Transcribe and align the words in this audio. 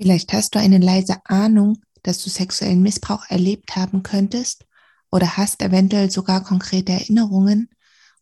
Vielleicht 0.00 0.32
hast 0.32 0.54
du 0.54 0.58
eine 0.58 0.78
leise 0.78 1.18
Ahnung, 1.26 1.76
dass 2.02 2.22
du 2.22 2.30
sexuellen 2.30 2.80
Missbrauch 2.80 3.28
erlebt 3.28 3.76
haben 3.76 4.02
könntest 4.02 4.64
oder 5.10 5.36
hast 5.36 5.60
eventuell 5.60 6.10
sogar 6.10 6.42
konkrete 6.42 6.92
Erinnerungen 6.92 7.68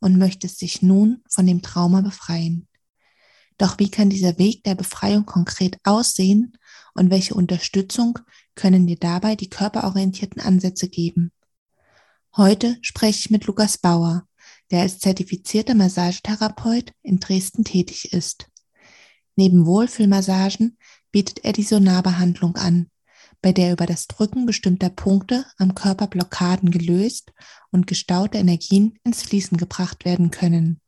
und 0.01 0.19
möchtest 0.19 0.61
dich 0.61 0.83
nun 0.83 1.23
von 1.31 1.47
dem 1.47 1.63
Trauma 1.63 2.01
befreien. 2.01 2.67
Doch 3.59 3.79
wie 3.79 3.93
kann 3.93 4.11
dieser 4.11 4.39
Weg 4.39 4.65
der 4.65 4.75
Befreiung 4.75 5.25
konkret 5.25 5.79
aussehen 5.85 6.59
und 6.95 7.11
welche 7.11 7.35
Unterstützung 7.35 8.19
können 8.57 8.89
dir 8.89 8.99
dabei 8.99 9.37
die 9.37 9.49
körperorientierten 9.49 10.43
Ansätze 10.43 10.89
geben? 10.89 11.31
Heute 12.37 12.77
spreche 12.83 13.21
ich 13.21 13.31
mit 13.31 13.47
Lukas 13.47 13.79
Bauer, 13.79 14.27
der 14.73 14.81
als 14.81 14.99
zertifizierter 14.99 15.77
Massagetherapeut 15.77 16.93
in 17.03 17.21
Dresden 17.21 17.63
tätig 17.63 18.13
ist. 18.13 18.49
Neben 19.37 19.65
Wohlfühlmassagen 19.65 20.77
bietet 21.11 21.45
er 21.45 21.53
die 21.53 21.63
Sonarbehandlung 21.63 22.57
an, 22.57 22.89
bei 23.41 23.53
der 23.53 23.73
über 23.73 23.87
das 23.87 24.07
Drücken 24.07 24.47
bestimmter 24.47 24.91
Punkte 24.91 25.45
am 25.59 25.75
Körper 25.75 26.07
Blockaden 26.07 26.71
gelöst 26.71 27.33
und 27.71 27.87
gestaute 27.87 28.39
Energien 28.39 28.99
ins 29.05 29.23
Fließen 29.23 29.57
gebracht 29.59 30.05
werden 30.05 30.31
können. 30.31 30.81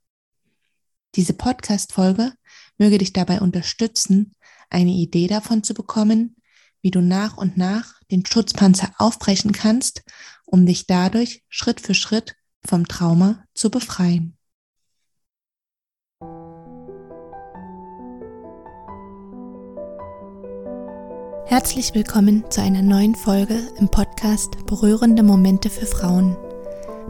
Diese 1.16 1.32
Podcast-Folge 1.32 2.32
möge 2.78 2.98
dich 2.98 3.12
dabei 3.12 3.40
unterstützen, 3.40 4.34
eine 4.68 4.92
Idee 4.92 5.26
davon 5.26 5.62
zu 5.62 5.74
bekommen, 5.74 6.36
wie 6.82 6.90
du 6.90 7.00
nach 7.00 7.36
und 7.36 7.56
nach 7.56 8.00
den 8.10 8.24
Schutzpanzer 8.24 8.92
aufbrechen 8.98 9.52
kannst, 9.52 10.02
um 10.46 10.66
dich 10.66 10.86
dadurch 10.86 11.44
Schritt 11.48 11.80
für 11.80 11.94
Schritt 11.94 12.36
vom 12.64 12.86
Trauma 12.86 13.44
zu 13.54 13.70
befreien. 13.70 14.36
Herzlich 21.50 21.96
willkommen 21.96 22.44
zu 22.48 22.62
einer 22.62 22.80
neuen 22.80 23.16
Folge 23.16 23.58
im 23.80 23.88
Podcast 23.88 24.64
Berührende 24.66 25.24
Momente 25.24 25.68
für 25.68 25.84
Frauen. 25.84 26.36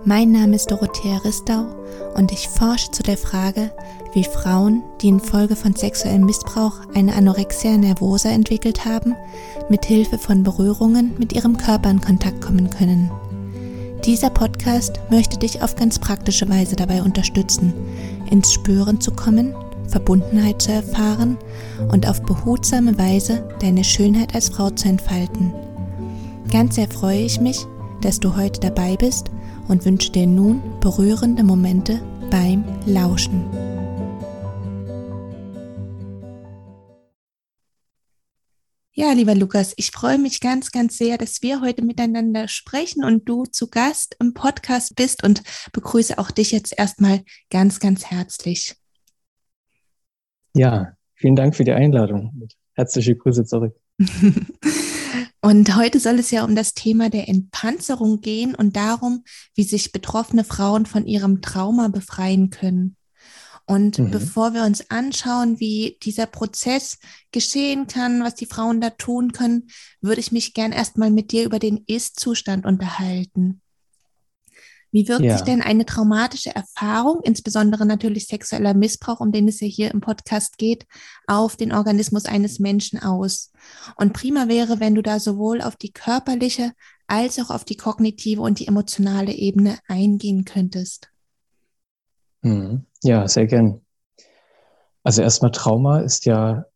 Mein 0.07 0.33
Name 0.33 0.57
ist 0.57 0.71
Dorothea 0.71 1.19
Ristau 1.19 1.67
und 2.15 2.33
ich 2.33 2.49
forsche 2.49 2.91
zu 2.91 3.03
der 3.03 3.19
Frage, 3.19 3.71
wie 4.15 4.25
Frauen, 4.25 4.83
die 5.03 5.09
infolge 5.09 5.57
von 5.57 5.77
sexuellem 5.77 6.25
Missbrauch 6.25 6.73
eine 6.95 7.17
Anorexia 7.17 7.77
nervosa 7.77 8.31
entwickelt 8.31 8.87
haben, 8.87 9.15
mit 9.69 9.85
Hilfe 9.85 10.17
von 10.17 10.43
Berührungen 10.43 11.13
mit 11.19 11.35
ihrem 11.35 11.59
Körper 11.59 11.91
in 11.91 12.01
Kontakt 12.01 12.41
kommen 12.41 12.71
können. 12.71 13.11
Dieser 14.07 14.31
Podcast 14.31 15.01
möchte 15.11 15.37
dich 15.37 15.61
auf 15.61 15.77
ganz 15.77 15.99
praktische 15.99 16.49
Weise 16.49 16.77
dabei 16.77 17.03
unterstützen, 17.03 17.75
ins 18.31 18.51
Spüren 18.55 19.03
zu 19.03 19.11
kommen 19.11 19.55
Verbundenheit 19.91 20.63
zu 20.63 20.73
erfahren 20.73 21.37
und 21.91 22.09
auf 22.09 22.23
behutsame 22.23 22.97
Weise 22.99 23.49
deine 23.61 23.85
Schönheit 23.85 24.35
als 24.35 24.49
Frau 24.49 24.71
zu 24.71 24.89
entfalten. 24.89 25.53
Ganz 26.51 26.77
sehr 26.77 26.89
freue 26.89 27.21
ich 27.21 27.41
mich, 27.41 27.67
dass 28.01 28.21
du 28.21 28.37
heute 28.37 28.61
dabei 28.61 28.97
bist 28.97 29.31
und 29.69 29.85
wünsche 29.85 30.11
dir 30.11 30.27
nun 30.27 30.63
berührende 30.81 31.43
Momente 31.43 32.01
beim 32.31 32.65
Lauschen. 32.87 33.45
Ja, 38.93 39.13
lieber 39.13 39.35
Lukas, 39.35 39.73
ich 39.77 39.93
freue 39.93 40.19
mich 40.19 40.41
ganz, 40.41 40.73
ganz 40.73 40.99
sehr, 40.99 41.17
dass 41.17 41.41
wir 41.41 41.63
heute 41.63 41.83
miteinander 41.83 42.49
sprechen 42.49 43.03
und 43.03 43.29
du 43.29 43.45
zu 43.45 43.71
Gast 43.71 44.17
im 44.21 44.35
Podcast 44.35 44.95
bist 44.95 45.25
und 45.25 45.43
begrüße 45.73 46.19
auch 46.19 46.31
dich 46.31 46.51
jetzt 46.51 46.77
erstmal 46.77 47.23
ganz, 47.51 47.81
ganz 47.81 48.05
herzlich. 48.07 48.80
Ja, 50.55 50.93
vielen 51.15 51.37
Dank 51.37 51.55
für 51.55 51.65
die 51.65 51.73
Einladung. 51.73 52.49
Herzliche 52.75 53.17
Grüße 53.17 53.45
zurück. 53.45 53.75
Und 55.43 55.75
heute 55.75 56.01
soll 56.01 56.19
es 56.19 56.31
ja 56.31 56.45
um 56.45 56.55
das 56.55 56.75
Thema 56.75 57.09
der 57.09 57.29
Entpanzerung 57.29 58.21
gehen 58.21 58.55
und 58.55 58.77
darum, 58.77 59.25
wie 59.55 59.63
sich 59.63 59.91
betroffene 59.91 60.45
Frauen 60.45 60.85
von 60.85 61.07
ihrem 61.07 61.41
Trauma 61.41 61.89
befreien 61.89 62.51
können. 62.51 62.97
Und 63.65 63.99
mhm. 63.99 64.11
bevor 64.11 64.53
wir 64.53 64.65
uns 64.65 64.91
anschauen, 64.91 65.59
wie 65.59 65.97
dieser 66.03 66.27
Prozess 66.27 66.99
geschehen 67.33 67.87
kann, 67.87 68.23
was 68.23 68.35
die 68.35 68.47
Frauen 68.47 68.81
da 68.81 68.91
tun 68.91 69.33
können, 69.33 69.69
würde 70.03 70.21
ich 70.21 70.31
mich 70.31 70.53
gern 70.53 70.73
erstmal 70.73 71.11
mit 71.11 71.33
dir 71.33 71.45
über 71.45 71.59
den 71.59 71.85
Ist-Zustand 71.87 72.67
unterhalten. 72.67 73.63
Wie 74.93 75.07
wirkt 75.09 75.23
ja. 75.23 75.37
sich 75.37 75.45
denn 75.45 75.63
eine 75.63 75.87
traumatische 75.87 76.55
Erfahrung, 76.55 77.21
insbesondere 77.23 77.87
natürlich 77.87 78.27
sexueller 78.27 78.75
Missbrauch, 78.75 79.21
um 79.21 79.31
den 79.31 79.47
es 79.47 79.61
ja 79.61 79.67
hier 79.69 79.91
im 79.93 80.01
Podcast 80.01 80.59
geht, 80.59 80.87
auf 81.27 81.57
den 81.57 81.73
Organismus 81.73 82.25
eines 82.25 82.59
Menschen 82.59 83.01
aus? 83.01 83.53
Und 83.97 84.13
prima 84.13 84.49
wäre, 84.49 84.81
wenn 84.81 84.95
du 84.95 85.03
da 85.03 85.21
sowohl 85.21 85.63
auf 85.63 85.77
die 85.77 85.93
körperliche 85.93 86.73
als 87.07 87.39
auch 87.39 87.51
auf 87.51 87.65
die 87.65 87.77
kognitive 87.77 88.41
und 88.41 88.61
die 88.61 88.69
emotionale 88.69 89.33
Ebene 89.33 89.79
eingehen 89.89 90.45
könntest. 90.45 91.09
Mhm. 92.43 92.87
Ja, 93.03 93.27
sehr 93.29 93.47
gern. 93.47 93.81
Also 95.03 95.23
erstmal 95.23 95.51
Trauma 95.51 96.01
ist 96.01 96.25
ja 96.25 96.67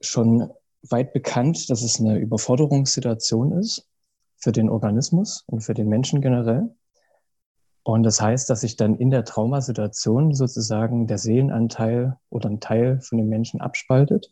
schon 0.00 0.50
weit 0.82 1.12
bekannt, 1.12 1.70
dass 1.70 1.82
es 1.82 2.00
eine 2.00 2.18
Überforderungssituation 2.18 3.52
ist 3.52 3.86
für 4.36 4.52
den 4.52 4.68
Organismus 4.68 5.44
und 5.46 5.60
für 5.60 5.74
den 5.74 5.88
Menschen 5.88 6.20
generell. 6.20 6.74
Und 7.88 8.02
das 8.02 8.20
heißt, 8.20 8.50
dass 8.50 8.60
sich 8.60 8.76
dann 8.76 8.96
in 8.96 9.08
der 9.08 9.24
Traumasituation 9.24 10.34
sozusagen 10.34 11.06
der 11.06 11.16
Seelenanteil 11.16 12.18
oder 12.28 12.50
ein 12.50 12.60
Teil 12.60 13.00
von 13.00 13.16
dem 13.16 13.30
Menschen 13.30 13.62
abspaltet 13.62 14.30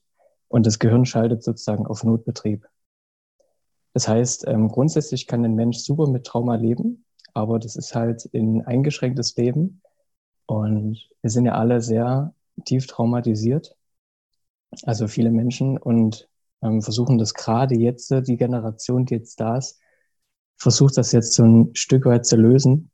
und 0.48 0.66
das 0.66 0.78
Gehirn 0.78 1.06
schaltet 1.06 1.42
sozusagen 1.42 1.86
auf 1.86 2.04
Notbetrieb. 2.04 2.66
Das 3.94 4.08
heißt, 4.08 4.46
ähm, 4.46 4.68
grundsätzlich 4.68 5.26
kann 5.26 5.42
ein 5.42 5.54
Mensch 5.54 5.78
super 5.78 6.06
mit 6.06 6.24
Trauma 6.26 6.56
leben, 6.56 7.06
aber 7.32 7.58
das 7.58 7.76
ist 7.76 7.94
halt 7.94 8.28
ein 8.34 8.60
eingeschränktes 8.60 9.34
Leben 9.36 9.80
und 10.44 11.08
wir 11.22 11.30
sind 11.30 11.46
ja 11.46 11.54
alle 11.54 11.80
sehr 11.80 12.34
tief 12.66 12.86
traumatisiert. 12.86 13.74
Also 14.82 15.08
viele 15.08 15.30
Menschen 15.30 15.78
und 15.78 16.28
ähm, 16.60 16.82
versuchen 16.82 17.16
das 17.16 17.32
gerade 17.32 17.74
jetzt, 17.74 18.10
die 18.10 18.36
Generation, 18.36 19.06
die 19.06 19.14
jetzt 19.14 19.40
da 19.40 19.56
ist, 19.56 19.80
versucht 20.58 20.98
das 20.98 21.12
jetzt 21.12 21.32
so 21.32 21.42
ein 21.42 21.70
Stück 21.74 22.04
weit 22.04 22.26
zu 22.26 22.36
lösen 22.36 22.90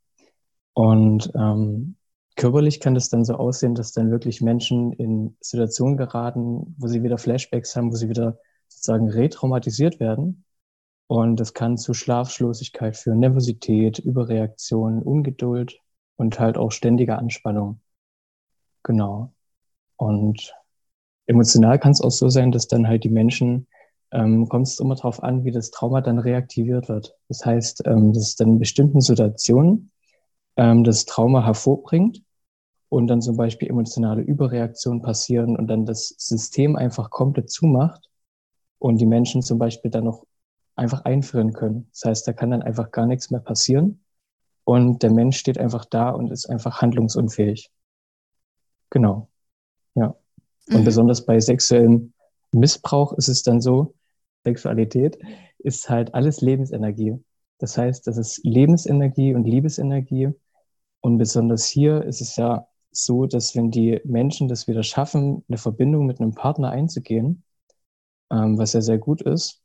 und 0.74 1.30
ähm, 1.34 1.96
körperlich 2.36 2.80
kann 2.80 2.94
das 2.94 3.08
dann 3.08 3.24
so 3.24 3.34
aussehen, 3.34 3.74
dass 3.74 3.92
dann 3.92 4.10
wirklich 4.10 4.40
Menschen 4.40 4.92
in 4.92 5.36
Situationen 5.40 5.96
geraten, 5.96 6.74
wo 6.78 6.86
sie 6.86 7.02
wieder 7.02 7.18
Flashbacks 7.18 7.76
haben, 7.76 7.92
wo 7.92 7.96
sie 7.96 8.08
wieder 8.08 8.38
sozusagen 8.68 9.08
retraumatisiert 9.10 10.00
werden. 10.00 10.44
Und 11.08 11.38
das 11.38 11.52
kann 11.52 11.76
zu 11.76 11.92
Schlaflosigkeit 11.92 12.96
führen, 12.96 13.20
Nervosität, 13.20 13.98
Überreaktion, 13.98 15.02
Ungeduld 15.02 15.78
und 16.16 16.40
halt 16.40 16.56
auch 16.56 16.72
ständiger 16.72 17.18
Anspannung. 17.18 17.80
Genau. 18.82 19.34
Und 19.96 20.54
emotional 21.26 21.78
kann 21.78 21.92
es 21.92 22.00
auch 22.00 22.10
so 22.10 22.28
sein, 22.28 22.50
dass 22.50 22.66
dann 22.66 22.88
halt 22.88 23.04
die 23.04 23.10
Menschen, 23.10 23.68
ähm, 24.10 24.48
kommt 24.48 24.66
es 24.66 24.80
immer 24.80 24.94
darauf 24.94 25.22
an, 25.22 25.44
wie 25.44 25.50
das 25.50 25.70
Trauma 25.70 26.00
dann 26.00 26.18
reaktiviert 26.18 26.88
wird. 26.88 27.14
Das 27.28 27.44
heißt, 27.44 27.82
ähm, 27.86 28.14
dass 28.14 28.22
es 28.22 28.36
dann 28.36 28.48
in 28.48 28.58
bestimmten 28.58 29.00
Situationen 29.00 29.91
ähm, 30.62 30.84
das 30.84 31.06
Trauma 31.06 31.44
hervorbringt 31.44 32.22
und 32.88 33.08
dann 33.08 33.20
zum 33.20 33.36
Beispiel 33.36 33.68
emotionale 33.68 34.22
Überreaktionen 34.22 35.02
passieren 35.02 35.56
und 35.56 35.66
dann 35.66 35.86
das 35.86 36.14
System 36.18 36.76
einfach 36.76 37.10
komplett 37.10 37.50
zumacht 37.50 38.08
und 38.78 39.00
die 39.00 39.06
Menschen 39.06 39.42
zum 39.42 39.58
Beispiel 39.58 39.90
dann 39.90 40.04
noch 40.04 40.24
einfach 40.76 41.04
einführen 41.04 41.52
können. 41.52 41.88
Das 41.90 42.04
heißt, 42.04 42.28
da 42.28 42.32
kann 42.32 42.50
dann 42.50 42.62
einfach 42.62 42.92
gar 42.92 43.06
nichts 43.06 43.30
mehr 43.30 43.40
passieren 43.40 44.04
und 44.62 45.02
der 45.02 45.10
Mensch 45.10 45.36
steht 45.36 45.58
einfach 45.58 45.84
da 45.84 46.10
und 46.10 46.30
ist 46.30 46.48
einfach 46.48 46.80
handlungsunfähig. 46.80 47.70
Genau. 48.90 49.28
Ja. 49.96 50.14
Und 50.68 50.82
mhm. 50.82 50.84
besonders 50.84 51.26
bei 51.26 51.40
sexuellem 51.40 52.12
Missbrauch 52.52 53.14
ist 53.14 53.28
es 53.28 53.42
dann 53.42 53.60
so, 53.60 53.94
Sexualität 54.44 55.18
ist 55.58 55.90
halt 55.90 56.14
alles 56.14 56.40
Lebensenergie. 56.40 57.18
Das 57.58 57.76
heißt, 57.78 58.06
das 58.06 58.16
ist 58.16 58.40
Lebensenergie 58.44 59.34
und 59.34 59.44
Liebesenergie. 59.44 60.30
Und 61.02 61.18
besonders 61.18 61.66
hier 61.66 62.02
ist 62.04 62.20
es 62.20 62.36
ja 62.36 62.66
so, 62.92 63.26
dass 63.26 63.54
wenn 63.54 63.70
die 63.70 64.00
Menschen 64.04 64.48
das 64.48 64.68
wieder 64.68 64.82
schaffen, 64.82 65.44
eine 65.48 65.58
Verbindung 65.58 66.06
mit 66.06 66.20
einem 66.20 66.32
Partner 66.34 66.70
einzugehen, 66.70 67.42
ähm, 68.30 68.56
was 68.56 68.72
ja 68.72 68.80
sehr 68.80 68.98
gut 68.98 69.20
ist, 69.20 69.60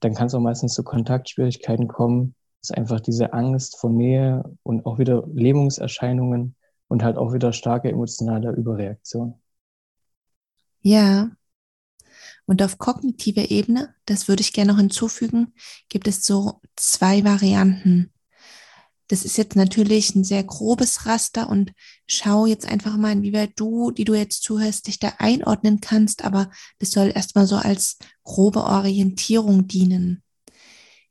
dann 0.00 0.14
kann 0.14 0.26
es 0.28 0.34
auch 0.34 0.40
meistens 0.40 0.74
zu 0.74 0.82
Kontaktschwierigkeiten 0.82 1.88
kommen, 1.88 2.34
dass 2.62 2.70
einfach 2.70 3.00
diese 3.00 3.32
Angst 3.32 3.78
vor 3.78 3.90
Nähe 3.90 4.44
und 4.62 4.86
auch 4.86 4.98
wieder 4.98 5.26
Lähmungserscheinungen 5.32 6.56
und 6.88 7.02
halt 7.02 7.18
auch 7.18 7.32
wieder 7.32 7.52
starke 7.52 7.90
emotionale 7.90 8.50
Überreaktion. 8.52 9.34
Ja, 10.80 11.30
und 12.46 12.62
auf 12.62 12.78
kognitiver 12.78 13.50
Ebene, 13.50 13.94
das 14.06 14.26
würde 14.26 14.40
ich 14.40 14.54
gerne 14.54 14.72
noch 14.72 14.78
hinzufügen, 14.78 15.52
gibt 15.90 16.08
es 16.08 16.24
so 16.24 16.62
zwei 16.76 17.22
Varianten. 17.24 18.10
Das 19.08 19.24
ist 19.24 19.36
jetzt 19.38 19.56
natürlich 19.56 20.14
ein 20.14 20.24
sehr 20.24 20.44
grobes 20.44 21.06
Raster 21.06 21.48
und 21.48 21.72
schau 22.06 22.46
jetzt 22.46 22.66
einfach 22.66 22.96
mal, 22.96 23.12
inwieweit 23.12 23.52
du, 23.56 23.90
die 23.90 24.04
du 24.04 24.14
jetzt 24.14 24.42
zuhörst, 24.42 24.86
dich 24.86 24.98
da 24.98 25.14
einordnen 25.18 25.80
kannst, 25.80 26.24
aber 26.24 26.50
das 26.78 26.90
soll 26.90 27.12
erstmal 27.14 27.46
so 27.46 27.56
als 27.56 27.98
grobe 28.22 28.64
Orientierung 28.64 29.66
dienen. 29.66 30.22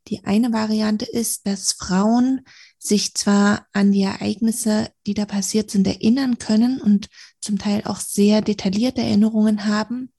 Die 0.08 0.24
eine 0.24 0.54
Variante 0.54 1.06
ist, 1.06 1.46
dass 1.48 1.74
Frauen 1.74 2.42
sich 2.80 3.14
zwar 3.14 3.68
an 3.74 3.92
die 3.92 4.04
Ereignisse, 4.04 4.90
die 5.06 5.14
da 5.14 5.26
passiert 5.26 5.70
sind, 5.70 5.86
erinnern 5.86 6.38
können 6.38 6.80
und 6.80 7.10
zum 7.42 7.58
Teil 7.58 7.82
auch 7.86 8.00
sehr 8.00 8.42
detaillierte 8.42 9.02
Erinnerungen 9.02 9.66
haben, 9.66 10.14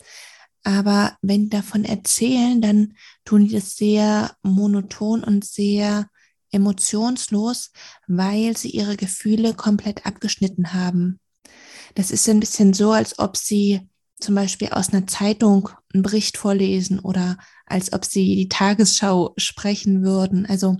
aber 0.69 1.17
wenn 1.23 1.45
die 1.45 1.49
davon 1.49 1.85
erzählen, 1.85 2.61
dann 2.61 2.95
tun 3.25 3.47
die 3.47 3.55
das 3.55 3.77
sehr 3.77 4.37
monoton 4.43 5.25
und 5.25 5.45
sehr 5.45 6.09
emotionslos, 6.51 7.73
weil 8.07 8.57
sie 8.57 8.71
ihre 8.71 8.97
Gefühle 8.97 9.55
komplett 9.55 10.07
abgeschnitten 10.07 10.73
haben. 10.73 11.21
Das 11.95 12.11
ist 12.11 12.29
ein 12.29 12.41
bisschen 12.41 12.75
so, 12.75 12.93
als 12.93 13.19
ob 13.19 13.37
sie 13.37 13.89
zum 14.21 14.35
Beispiel 14.35 14.71
aus 14.71 14.93
einer 14.93 15.07
Zeitung 15.07 15.71
einen 15.93 16.03
Bericht 16.03 16.37
vorlesen 16.37 16.99
oder 16.99 17.39
als 17.67 17.93
ob 17.93 18.05
sie 18.05 18.35
die 18.35 18.49
Tagesschau 18.49 19.35
sprechen 19.37 20.03
würden. 20.03 20.47
Also 20.47 20.77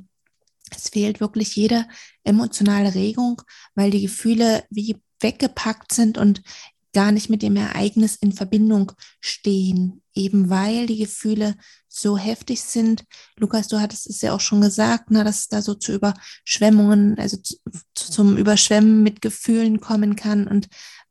es 0.75 0.89
fehlt 0.89 1.21
wirklich 1.21 1.55
jede 1.57 1.87
emotionale 2.25 2.95
Regung, 2.95 3.43
weil 3.75 3.91
die 3.91 4.03
Gefühle 4.03 4.65
wie 4.71 4.97
weggepackt 5.21 5.93
sind 5.93 6.19
und 6.19 6.43
gar 6.99 7.13
nicht 7.13 7.31
mit 7.31 7.43
dem 7.43 7.55
Ereignis 7.55 8.17
in 8.17 8.33
Verbindung 8.33 8.91
stehen, 9.21 10.03
eben 10.15 10.51
weil 10.51 10.89
die 10.89 10.99
Gefühle 10.99 11.55
so 11.87 12.19
heftig 12.19 12.61
sind. 12.61 13.05
Lukas, 13.37 13.69
du 13.69 13.79
hattest 13.79 14.11
es 14.11 14.21
ja 14.21 14.33
auch 14.33 14.41
schon 14.41 14.61
gesagt, 14.61 15.13
ne, 15.13 15.23
dass 15.23 15.39
es 15.39 15.49
da 15.49 15.63
so 15.63 15.75
zu 15.75 15.93
Überschwemmungen, 15.93 17.17
also 17.17 17.37
zu, 17.37 17.55
zum 17.95 18.37
Überschwemmen 18.37 19.05
mit 19.05 19.23
Gefühlen 19.23 19.79
kommen 19.79 20.17
kann. 20.17 20.49
Und 20.49 20.67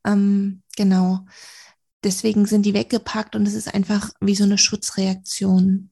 ähm, 0.06 0.62
genau, 0.76 1.22
deswegen 2.04 2.46
sind 2.46 2.66
die 2.66 2.74
weggepackt 2.74 3.38
und 3.38 3.48
es 3.48 3.54
ist 3.54 3.74
einfach 3.74 4.10
wie 4.20 4.36
so 4.36 4.44
eine 4.44 4.58
Schutzreaktion. 4.58 5.90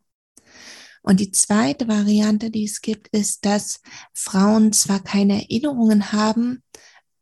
Und 1.04 1.22
die 1.22 1.32
zweite 1.32 1.88
Variante, 1.88 2.52
die 2.52 2.66
es 2.66 2.82
gibt, 2.82 3.08
ist, 3.16 3.46
dass 3.46 3.80
Frauen 4.14 4.74
zwar 4.74 5.02
keine 5.02 5.44
Erinnerungen 5.44 6.12
haben, 6.12 6.64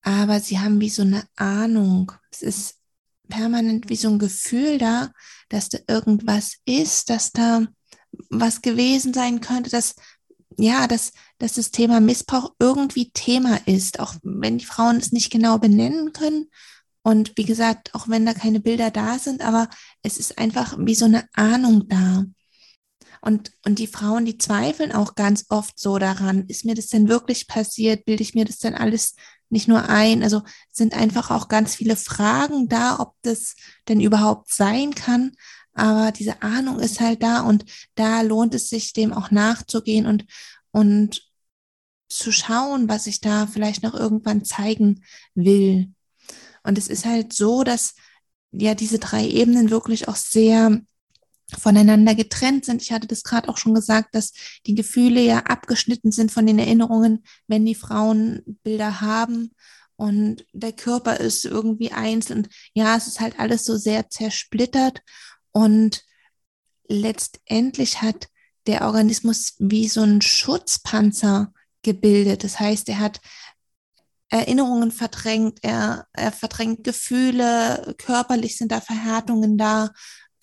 aber 0.04 0.40
sie 0.40 0.60
haben 0.60 0.80
wie 0.80 0.90
so 0.90 1.02
eine 1.02 1.24
Ahnung. 1.36 2.12
Es 2.30 2.42
ist 2.42 2.76
permanent 3.30 3.90
wie 3.90 3.96
so 3.96 4.10
ein 4.10 4.20
Gefühl 4.20 4.78
da, 4.78 5.12
dass 5.50 5.70
da 5.70 5.80
irgendwas 5.88 6.58
ist, 6.66 7.10
dass 7.10 7.32
da 7.32 7.66
was 8.30 8.62
gewesen 8.62 9.14
sein 9.14 9.42
könnte, 9.42 9.72
dass 9.72 9.96
ja, 10.58 10.88
dass, 10.88 11.14
dass 11.40 11.54
das 11.54 11.72
Thema 11.72 12.00
Missbrauch 12.00 12.54
irgendwie 12.60 13.12
Thema 13.12 13.60
ist, 13.66 14.00
auch 14.00 14.16
wenn 14.22 14.60
die 14.60 14.66
Frauen 14.66 14.98
es 14.98 15.12
nicht 15.12 15.32
genau 15.32 15.58
benennen 15.58 16.14
können. 16.14 16.50
Und 17.02 17.34
wie 17.38 17.46
gesagt, 17.46 17.94
auch 17.96 18.08
wenn 18.08 18.26
da 18.26 18.34
keine 18.34 18.60
Bilder 18.60 18.92
da 18.92 19.18
sind, 19.20 19.42
aber 19.42 19.68
es 20.04 20.18
ist 20.18 20.38
einfach 20.38 20.78
wie 20.80 20.96
so 20.96 21.06
eine 21.06 21.28
Ahnung 21.34 21.88
da. 21.88 22.26
Und, 23.22 23.52
und 23.66 23.80
die 23.80 23.88
Frauen, 23.88 24.26
die 24.26 24.38
zweifeln 24.38 24.92
auch 24.92 25.16
ganz 25.16 25.46
oft 25.50 25.80
so 25.80 25.98
daran, 25.98 26.46
ist 26.48 26.66
mir 26.66 26.76
das 26.76 26.88
denn 26.88 27.08
wirklich 27.08 27.48
passiert? 27.48 28.06
Bilde 28.06 28.22
ich 28.22 28.36
mir 28.36 28.46
das 28.46 28.60
denn 28.60 28.76
alles 28.76 29.16
nicht 29.54 29.70
nur 29.70 29.88
ein? 29.88 30.24
Also 30.24 30.42
sind 30.72 30.94
einfach 30.94 31.32
auch 31.32 31.48
ganz 31.48 31.76
viele 31.76 31.96
Fragen 31.96 32.68
da, 32.68 33.00
ob 33.00 33.16
das 33.22 33.56
denn 33.88 34.02
überhaupt 34.02 34.54
sein 34.54 34.94
kann. 34.94 35.32
Aber 35.74 36.12
diese 36.12 36.42
Ahnung 36.42 36.80
ist 36.80 37.00
halt 37.00 37.24
da 37.24 37.42
und 37.42 37.66
da 37.96 38.22
lohnt 38.22 38.54
es 38.54 38.70
sich, 38.70 38.94
dem 38.94 39.14
auch 39.14 39.32
nachzugehen 39.32 40.06
und, 40.06 40.26
und 40.72 41.32
zu 42.10 42.32
schauen, 42.32 42.90
was 42.90 43.08
ich 43.08 43.22
da 43.22 43.48
vielleicht 43.48 43.82
noch 43.84 43.94
irgendwann 43.94 44.46
zeigen 44.46 45.04
will. 45.34 45.92
Und 46.64 46.78
es 46.78 46.88
ist 46.88 47.06
halt 47.06 47.34
so, 47.34 47.64
dass 47.64 47.96
ja 48.52 48.76
diese 48.76 49.00
drei 49.00 49.26
Ebenen 49.28 49.72
wirklich 49.72 50.08
auch 50.08 50.16
sehr 50.16 50.82
voneinander 51.58 52.16
getrennt 52.16 52.66
sind. 52.66 52.82
Ich 52.82 52.92
hatte 52.92 53.08
das 53.08 53.24
gerade 53.24 53.50
auch 53.50 53.58
schon 53.58 53.74
gesagt, 53.74 54.16
dass 54.16 54.34
die 54.66 54.76
Gefühle 54.76 55.22
ja 55.22 55.40
abgeschnitten 55.40 56.12
sind 56.12 56.32
von 56.32 56.46
den 56.46 56.60
Erinnerungen, 56.60 57.24
wenn 57.48 57.66
die 57.66 57.76
Frauen 57.76 58.42
Bilder 58.64 59.02
haben 59.02 59.52
und 59.96 60.46
der 60.54 60.74
Körper 60.74 61.20
ist 61.20 61.46
irgendwie 61.46 61.92
einzeln. 61.92 62.48
Ja, 62.74 62.96
es 62.96 63.08
ist 63.08 63.20
halt 63.20 63.40
alles 63.40 63.66
so 63.66 63.78
sehr 63.78 64.10
zersplittert 64.10 65.02
und 65.52 66.04
letztendlich 66.88 68.02
hat 68.02 68.28
der 68.68 68.86
Organismus 68.86 69.56
wie 69.60 69.88
so 69.88 70.02
ein 70.02 70.22
Schutzpanzer 70.22 71.54
gebildet. 71.82 72.44
Das 72.44 72.60
heißt, 72.60 72.90
er 72.90 73.00
hat 73.00 73.20
Erinnerungen 74.30 74.92
verdrängt, 74.92 75.60
er, 75.62 76.08
er 76.14 76.32
verdrängt 76.32 76.84
Gefühle, 76.84 77.94
körperlich 78.00 78.58
sind 78.58 78.72
da 78.72 78.82
Verhärtungen 78.82 79.58
da 79.58 79.92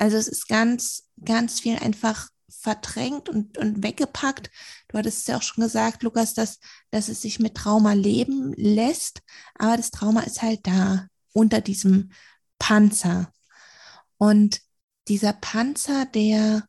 also 0.00 0.16
es 0.16 0.28
ist 0.28 0.48
ganz, 0.48 1.04
ganz 1.22 1.60
viel 1.60 1.76
einfach 1.76 2.28
verdrängt 2.48 3.28
und, 3.28 3.58
und 3.58 3.82
weggepackt. 3.82 4.50
Du 4.88 4.96
hattest 4.96 5.18
es 5.20 5.26
ja 5.26 5.36
auch 5.36 5.42
schon 5.42 5.62
gesagt, 5.62 6.02
Lukas, 6.02 6.32
dass, 6.32 6.58
dass 6.90 7.08
es 7.08 7.20
sich 7.20 7.38
mit 7.38 7.54
Trauma 7.54 7.92
leben 7.92 8.54
lässt, 8.56 9.20
aber 9.54 9.76
das 9.76 9.90
Trauma 9.90 10.22
ist 10.22 10.40
halt 10.40 10.66
da 10.66 11.06
unter 11.34 11.60
diesem 11.60 12.12
Panzer. 12.58 13.30
Und 14.16 14.62
dieser 15.06 15.34
Panzer, 15.34 16.06
der 16.06 16.66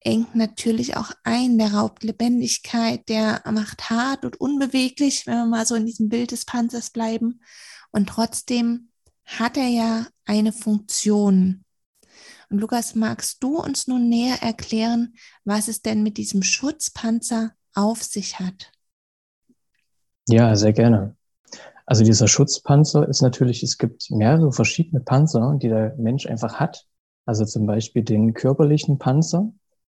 engt 0.00 0.34
natürlich 0.34 0.96
auch 0.96 1.12
ein, 1.24 1.58
der 1.58 1.74
raubt 1.74 2.04
Lebendigkeit, 2.04 3.06
der 3.10 3.42
macht 3.50 3.90
hart 3.90 4.24
und 4.24 4.40
unbeweglich, 4.40 5.26
wenn 5.26 5.36
wir 5.36 5.46
mal 5.46 5.66
so 5.66 5.74
in 5.74 5.84
diesem 5.84 6.08
Bild 6.08 6.30
des 6.30 6.46
Panzers 6.46 6.88
bleiben. 6.88 7.42
Und 7.90 8.08
trotzdem 8.08 8.90
hat 9.26 9.58
er 9.58 9.68
ja 9.68 10.06
eine 10.24 10.52
Funktion. 10.52 11.63
Und 12.50 12.58
Lukas, 12.58 12.94
magst 12.94 13.42
du 13.42 13.58
uns 13.58 13.86
nun 13.86 14.08
näher 14.08 14.42
erklären, 14.42 15.14
was 15.44 15.68
es 15.68 15.82
denn 15.82 16.02
mit 16.02 16.16
diesem 16.16 16.42
Schutzpanzer 16.42 17.52
auf 17.74 18.02
sich 18.02 18.38
hat? 18.38 18.72
Ja, 20.28 20.56
sehr 20.56 20.72
gerne. 20.72 21.16
Also 21.86 22.02
dieser 22.02 22.28
Schutzpanzer 22.28 23.06
ist 23.08 23.20
natürlich, 23.20 23.62
es 23.62 23.76
gibt 23.76 24.10
mehrere 24.10 24.52
verschiedene 24.52 25.00
Panzer, 25.00 25.58
die 25.60 25.68
der 25.68 25.94
Mensch 25.98 26.26
einfach 26.26 26.54
hat. 26.54 26.86
Also 27.26 27.44
zum 27.44 27.66
Beispiel 27.66 28.02
den 28.02 28.32
körperlichen 28.32 28.98
Panzer, 28.98 29.52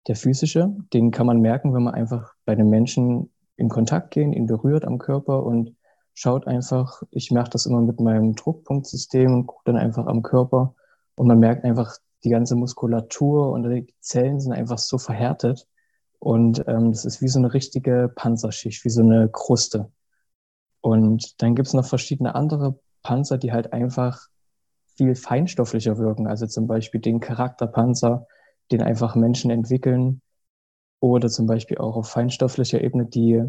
der 0.09 0.17
physische, 0.17 0.75
den 0.93 1.11
kann 1.11 1.27
man 1.27 1.41
merken, 1.41 1.75
wenn 1.75 1.83
man 1.83 1.95
einfach 1.95 2.35
bei 2.45 2.55
dem 2.55 2.71
Menschen 2.71 3.31
in 3.57 3.69
Kontakt 3.69 4.11
gehen, 4.13 4.33
ihn 4.33 4.47
berührt 4.47 4.85
am 4.85 4.99
Körper 4.99 5.43
und 5.45 5.77
schaut 6.15 6.47
einfach, 6.47 7.03
ich 7.11 7.31
mache 7.31 7.51
das 7.51 7.67
immer 7.67 7.81
mit 7.81 8.01
meinem 8.01 8.35
Druckpunktsystem 8.35 9.33
und 9.33 9.47
gucke 9.47 9.63
dann 9.67 9.77
einfach 9.77 10.07
am 10.07 10.23
Körper 10.23 10.75
und 11.17 11.27
man 11.27 11.39
merkt 11.39 11.65
einfach, 11.65 11.99
die 12.25 12.31
ganze 12.31 12.57
Muskulatur 12.57 13.51
und 13.51 13.69
die 13.69 13.87
Zellen 14.01 14.41
sind 14.41 14.53
einfach 14.53 14.79
so 14.79 14.99
verhärtet. 14.99 15.69
Und 16.19 16.65
ähm, 16.67 16.91
das 16.93 17.05
ist 17.05 17.21
wie 17.21 17.29
so 17.29 17.39
eine 17.39 17.53
richtige 17.53 18.11
Panzerschicht, 18.15 18.85
wie 18.85 18.91
so 18.91 19.03
eine 19.03 19.29
Kruste. 19.29 19.93
Und 20.81 21.43
dann 21.43 21.55
gibt 21.55 21.69
es 21.69 21.75
noch 21.75 21.85
verschiedene 21.85 22.35
andere 22.35 22.79
Panzer, 23.03 23.37
die 23.39 23.53
halt 23.53 23.73
einfach 23.73 24.29
viel 24.97 25.15
feinstofflicher 25.15 25.99
wirken. 25.99 26.27
Also 26.27 26.47
zum 26.47 26.67
Beispiel 26.67 27.01
den 27.01 27.21
Charakterpanzer, 27.21 28.27
den 28.73 28.83
einfach 28.83 29.15
Menschen 29.15 29.51
entwickeln. 29.51 30.23
Oder 31.01 31.29
zum 31.29 31.47
Beispiel 31.47 31.79
auch 31.79 31.97
auf 31.97 32.09
feinstofflicher 32.09 32.81
Ebene 32.81 33.05
die 33.05 33.43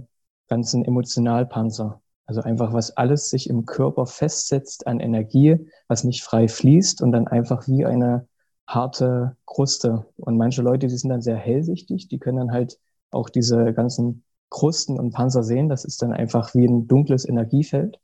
ganzen 0.49 0.83
Emotionalpanzer. 0.83 2.01
Also 2.25 2.41
einfach, 2.41 2.73
was 2.73 2.97
alles 2.97 3.29
sich 3.29 3.49
im 3.49 3.65
Körper 3.65 4.05
festsetzt 4.05 4.87
an 4.87 4.99
Energie, 4.99 5.69
was 5.87 6.03
nicht 6.03 6.23
frei 6.23 6.47
fließt 6.47 7.01
und 7.01 7.11
dann 7.11 7.27
einfach 7.27 7.67
wie 7.67 7.85
eine 7.85 8.27
harte 8.67 9.37
Kruste. 9.45 10.05
Und 10.17 10.37
manche 10.37 10.61
Leute, 10.61 10.87
die 10.87 10.97
sind 10.97 11.09
dann 11.09 11.21
sehr 11.21 11.37
hellsichtig, 11.37 12.07
die 12.07 12.19
können 12.19 12.37
dann 12.37 12.51
halt 12.51 12.79
auch 13.11 13.29
diese 13.29 13.73
ganzen 13.73 14.23
Krusten 14.49 14.99
und 14.99 15.11
Panzer 15.11 15.43
sehen. 15.43 15.69
Das 15.69 15.85
ist 15.85 16.01
dann 16.01 16.13
einfach 16.13 16.53
wie 16.55 16.65
ein 16.65 16.87
dunkles 16.87 17.27
Energiefeld. 17.27 17.99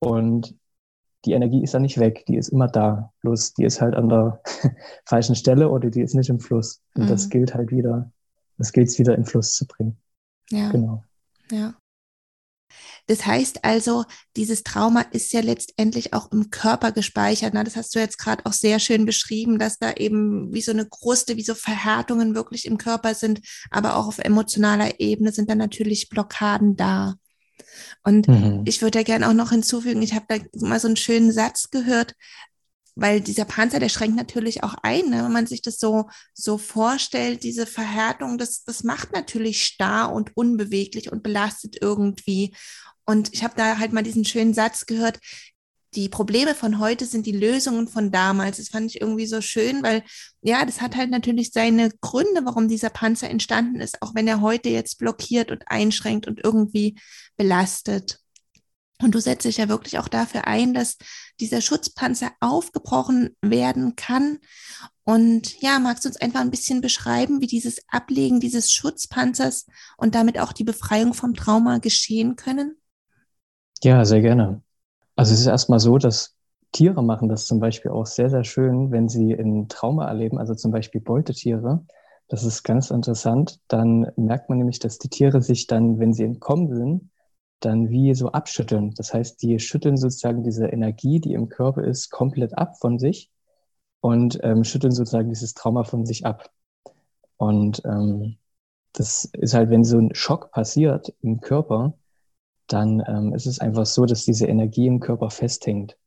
Und 0.00 0.56
die 1.24 1.32
Energie 1.32 1.62
ist 1.62 1.74
dann 1.74 1.82
nicht 1.82 1.98
weg, 1.98 2.24
die 2.26 2.36
ist 2.36 2.48
immer 2.48 2.68
da. 2.68 3.12
Bloß 3.20 3.54
die 3.54 3.64
ist 3.64 3.80
halt 3.80 3.94
an 3.94 4.08
der 4.08 4.40
falschen 5.06 5.34
Stelle 5.34 5.70
oder 5.70 5.90
die 5.90 6.02
ist 6.02 6.14
nicht 6.14 6.28
im 6.28 6.40
Fluss. 6.40 6.82
Und 6.94 7.04
mhm. 7.04 7.08
das 7.08 7.28
gilt 7.30 7.54
halt 7.54 7.70
wieder, 7.70 8.10
das 8.58 8.72
gilt 8.72 8.88
es 8.88 8.98
wieder 8.98 9.16
in 9.16 9.24
Fluss 9.24 9.54
zu 9.54 9.66
bringen. 9.66 9.96
Ja. 10.50 10.70
Genau. 10.70 11.02
Ja. 11.50 11.74
Das 13.06 13.26
heißt 13.26 13.64
also, 13.64 14.04
dieses 14.36 14.62
Trauma 14.62 15.02
ist 15.02 15.32
ja 15.32 15.40
letztendlich 15.40 16.14
auch 16.14 16.32
im 16.32 16.50
Körper 16.50 16.90
gespeichert. 16.90 17.52
Na, 17.52 17.62
das 17.62 17.76
hast 17.76 17.94
du 17.94 17.98
jetzt 17.98 18.18
gerade 18.18 18.46
auch 18.46 18.52
sehr 18.54 18.78
schön 18.78 19.04
beschrieben, 19.04 19.58
dass 19.58 19.78
da 19.78 19.92
eben 19.92 20.52
wie 20.54 20.62
so 20.62 20.72
eine 20.72 20.86
Kruste, 20.86 21.36
wie 21.36 21.42
so 21.42 21.54
Verhärtungen 21.54 22.34
wirklich 22.34 22.64
im 22.64 22.78
Körper 22.78 23.14
sind, 23.14 23.40
aber 23.70 23.96
auch 23.96 24.06
auf 24.06 24.18
emotionaler 24.18 25.00
Ebene 25.00 25.32
sind 25.32 25.50
dann 25.50 25.58
natürlich 25.58 26.08
Blockaden 26.08 26.76
da. 26.76 27.14
Und 28.04 28.28
mhm. 28.28 28.62
ich 28.64 28.80
würde 28.80 28.98
da 28.98 29.02
gerne 29.02 29.28
auch 29.28 29.34
noch 29.34 29.50
hinzufügen, 29.50 30.02
ich 30.02 30.14
habe 30.14 30.26
da 30.28 30.36
mal 30.66 30.80
so 30.80 30.88
einen 30.88 30.96
schönen 30.96 31.32
Satz 31.32 31.70
gehört, 31.70 32.14
weil 32.96 33.20
dieser 33.20 33.44
Panzer, 33.44 33.80
der 33.80 33.88
schränkt 33.88 34.16
natürlich 34.16 34.62
auch 34.62 34.74
ein, 34.82 35.10
ne? 35.10 35.24
wenn 35.24 35.32
man 35.32 35.46
sich 35.46 35.62
das 35.62 35.78
so, 35.78 36.08
so 36.32 36.58
vorstellt, 36.58 37.42
diese 37.42 37.66
Verhärtung, 37.66 38.38
das, 38.38 38.62
das 38.64 38.84
macht 38.84 39.12
natürlich 39.12 39.64
starr 39.64 40.12
und 40.12 40.36
unbeweglich 40.36 41.10
und 41.10 41.22
belastet 41.22 41.76
irgendwie. 41.80 42.54
Und 43.06 43.32
ich 43.34 43.44
habe 43.44 43.54
da 43.56 43.78
halt 43.78 43.92
mal 43.92 44.02
diesen 44.02 44.24
schönen 44.24 44.54
Satz 44.54 44.86
gehört, 44.86 45.18
die 45.94 46.08
Probleme 46.08 46.54
von 46.54 46.80
heute 46.80 47.06
sind 47.06 47.26
die 47.26 47.32
Lösungen 47.32 47.86
von 47.88 48.10
damals. 48.10 48.56
Das 48.56 48.68
fand 48.68 48.90
ich 48.90 49.00
irgendwie 49.00 49.26
so 49.26 49.40
schön, 49.40 49.82
weil 49.82 50.02
ja, 50.42 50.64
das 50.64 50.80
hat 50.80 50.96
halt 50.96 51.10
natürlich 51.10 51.52
seine 51.52 51.90
Gründe, 52.00 52.44
warum 52.44 52.68
dieser 52.68 52.90
Panzer 52.90 53.30
entstanden 53.30 53.80
ist, 53.80 54.02
auch 54.02 54.14
wenn 54.14 54.26
er 54.26 54.40
heute 54.40 54.68
jetzt 54.68 54.98
blockiert 54.98 55.50
und 55.50 55.64
einschränkt 55.68 56.26
und 56.26 56.40
irgendwie 56.42 56.98
belastet. 57.36 58.18
Und 59.02 59.14
du 59.14 59.20
setzt 59.20 59.44
dich 59.44 59.58
ja 59.58 59.68
wirklich 59.68 59.98
auch 59.98 60.08
dafür 60.08 60.46
ein, 60.46 60.72
dass 60.72 60.96
dieser 61.40 61.60
Schutzpanzer 61.60 62.32
aufgebrochen 62.40 63.36
werden 63.42 63.96
kann. 63.96 64.38
Und 65.02 65.60
ja, 65.60 65.78
magst 65.78 66.04
du 66.04 66.08
uns 66.08 66.16
einfach 66.16 66.40
ein 66.40 66.50
bisschen 66.50 66.80
beschreiben, 66.80 67.40
wie 67.40 67.46
dieses 67.46 67.78
Ablegen 67.88 68.40
dieses 68.40 68.72
Schutzpanzers 68.72 69.66
und 69.96 70.14
damit 70.14 70.38
auch 70.38 70.52
die 70.52 70.64
Befreiung 70.64 71.12
vom 71.12 71.34
Trauma 71.34 71.78
geschehen 71.78 72.36
können? 72.36 72.76
Ja, 73.84 74.04
sehr 74.04 74.20
gerne. 74.22 74.62
Also 75.16 75.34
es 75.34 75.40
ist 75.40 75.46
erstmal 75.48 75.80
so, 75.80 75.98
dass 75.98 76.36
Tiere 76.72 77.02
machen 77.04 77.28
das 77.28 77.46
zum 77.46 77.60
Beispiel 77.60 77.90
auch 77.92 78.06
sehr, 78.06 78.30
sehr 78.30 78.44
schön, 78.44 78.92
wenn 78.92 79.08
sie 79.08 79.32
in 79.32 79.68
Trauma 79.68 80.06
erleben, 80.08 80.38
also 80.38 80.54
zum 80.54 80.72
Beispiel 80.72 81.00
Beutetiere. 81.02 81.86
Das 82.28 82.44
ist 82.44 82.62
ganz 82.64 82.90
interessant. 82.90 83.60
Dann 83.68 84.12
merkt 84.16 84.48
man 84.50 84.58
nämlich, 84.58 84.78
dass 84.80 84.98
die 84.98 85.08
Tiere 85.10 85.42
sich 85.42 85.66
dann, 85.66 85.98
wenn 86.00 86.14
sie 86.14 86.24
entkommen 86.24 86.74
sind, 86.74 87.10
dann 87.60 87.90
wie 87.90 88.14
so 88.14 88.32
abschütteln. 88.32 88.94
Das 88.96 89.14
heißt, 89.14 89.42
die 89.42 89.58
schütteln 89.58 89.96
sozusagen 89.98 90.44
diese 90.44 90.66
Energie, 90.68 91.20
die 91.20 91.34
im 91.34 91.48
Körper 91.50 91.84
ist, 91.84 92.10
komplett 92.10 92.56
ab 92.58 92.78
von 92.80 92.98
sich 93.00 93.30
und 94.00 94.38
ähm, 94.44 94.64
schütteln 94.64 94.92
sozusagen 94.92 95.30
dieses 95.30 95.54
Trauma 95.54 95.84
von 95.84 96.06
sich 96.06 96.26
ab. 96.26 96.50
Und 97.36 97.82
ähm, 97.84 98.36
das 98.94 99.26
ist 99.34 99.54
halt, 99.54 99.70
wenn 99.70 99.84
so 99.84 99.98
ein 99.98 100.14
Schock 100.14 100.52
passiert 100.52 101.14
im 101.22 101.40
Körper, 101.40 101.94
dann 102.66 103.02
ähm, 103.06 103.34
ist 103.34 103.46
es 103.46 103.58
einfach 103.60 103.86
so, 103.86 104.06
dass 104.06 104.24
diese 104.24 104.46
Energie 104.46 104.86
im 104.86 105.00
Körper 105.00 105.30
festhängt. 105.30 105.98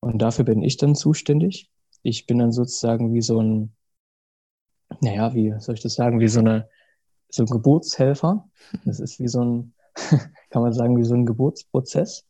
Und 0.00 0.22
dafür 0.22 0.44
bin 0.44 0.62
ich 0.62 0.76
dann 0.76 0.94
zuständig. 0.94 1.70
Ich 2.02 2.26
bin 2.26 2.38
dann 2.38 2.52
sozusagen 2.52 3.12
wie 3.12 3.20
so 3.20 3.40
ein, 3.40 3.74
naja, 5.00 5.34
wie 5.34 5.54
soll 5.58 5.74
ich 5.74 5.82
das 5.82 5.94
sagen, 5.94 6.20
wie 6.20 6.28
so 6.28 6.40
eine, 6.40 6.68
so 7.28 7.42
ein 7.42 7.46
Geburtshelfer. 7.46 8.48
Das 8.84 8.98
ist 8.98 9.20
wie 9.20 9.28
so 9.28 9.44
ein, 9.44 9.74
kann 10.50 10.62
man 10.62 10.72
sagen, 10.72 10.96
wie 10.96 11.04
so 11.04 11.14
ein 11.14 11.26
Geburtsprozess. 11.26 12.24